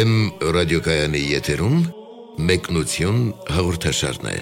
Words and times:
Վեմ 0.00 0.12
ռադիոկայանի 0.56 1.20
եթերում 1.28 1.74
մեկնություն 2.48 3.18
հաղորդաշարն 3.52 4.30
է։ 4.30 4.36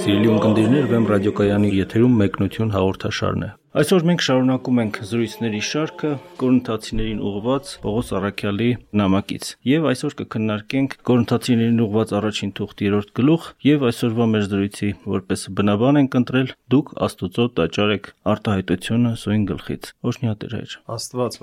Սիրելի 0.00 0.28
ունկնդիրներ, 0.32 0.84
Վեմ 0.88 1.06
ռադիոկայանի 1.10 1.70
եթերում 1.76 2.12
մեկնություն 2.20 2.70
հաղորդաշարն 2.72 3.42
է։ 3.44 3.48
Այսօր 3.80 4.06
մենք 4.08 4.22
շարունակում 4.26 4.78
ենք 4.80 5.00
զրույցների 5.10 5.60
շարքը 5.68 6.12
Կորինթացիներին 6.40 7.20
ուղղված 7.30 7.72
Պողոս 7.82 8.12
Արաքյալի 8.20 8.70
նամակից։ 9.00 9.50
Եվ 9.70 9.90
այսօր 9.90 10.16
կքննարկենք 10.22 10.96
Կորինթացիներին 11.10 11.84
ուղղված 11.84 12.14
առաջին 12.20 12.54
թուղթի 12.60 12.88
3-րդ 12.88 13.12
գլուխ, 13.20 13.50
եւ 13.68 13.86
այսօրվա 13.90 14.30
մեր 14.32 14.48
զրույցի 14.54 14.90
որպես 15.18 15.46
բնաբան 15.60 16.00
ենք 16.00 16.18
ընտրել 16.22 16.50
դուք 16.72 16.96
Աստուծո 17.10 17.46
տաճար 17.60 17.94
եք 18.00 18.10
արտահայտությունը 18.34 19.14
սույն 19.20 19.46
գլխից։ 19.52 19.92
Օշնյա 20.00 20.34
Տեր 20.40 20.58
հայր։ 20.60 20.80
Աստված 20.96 21.40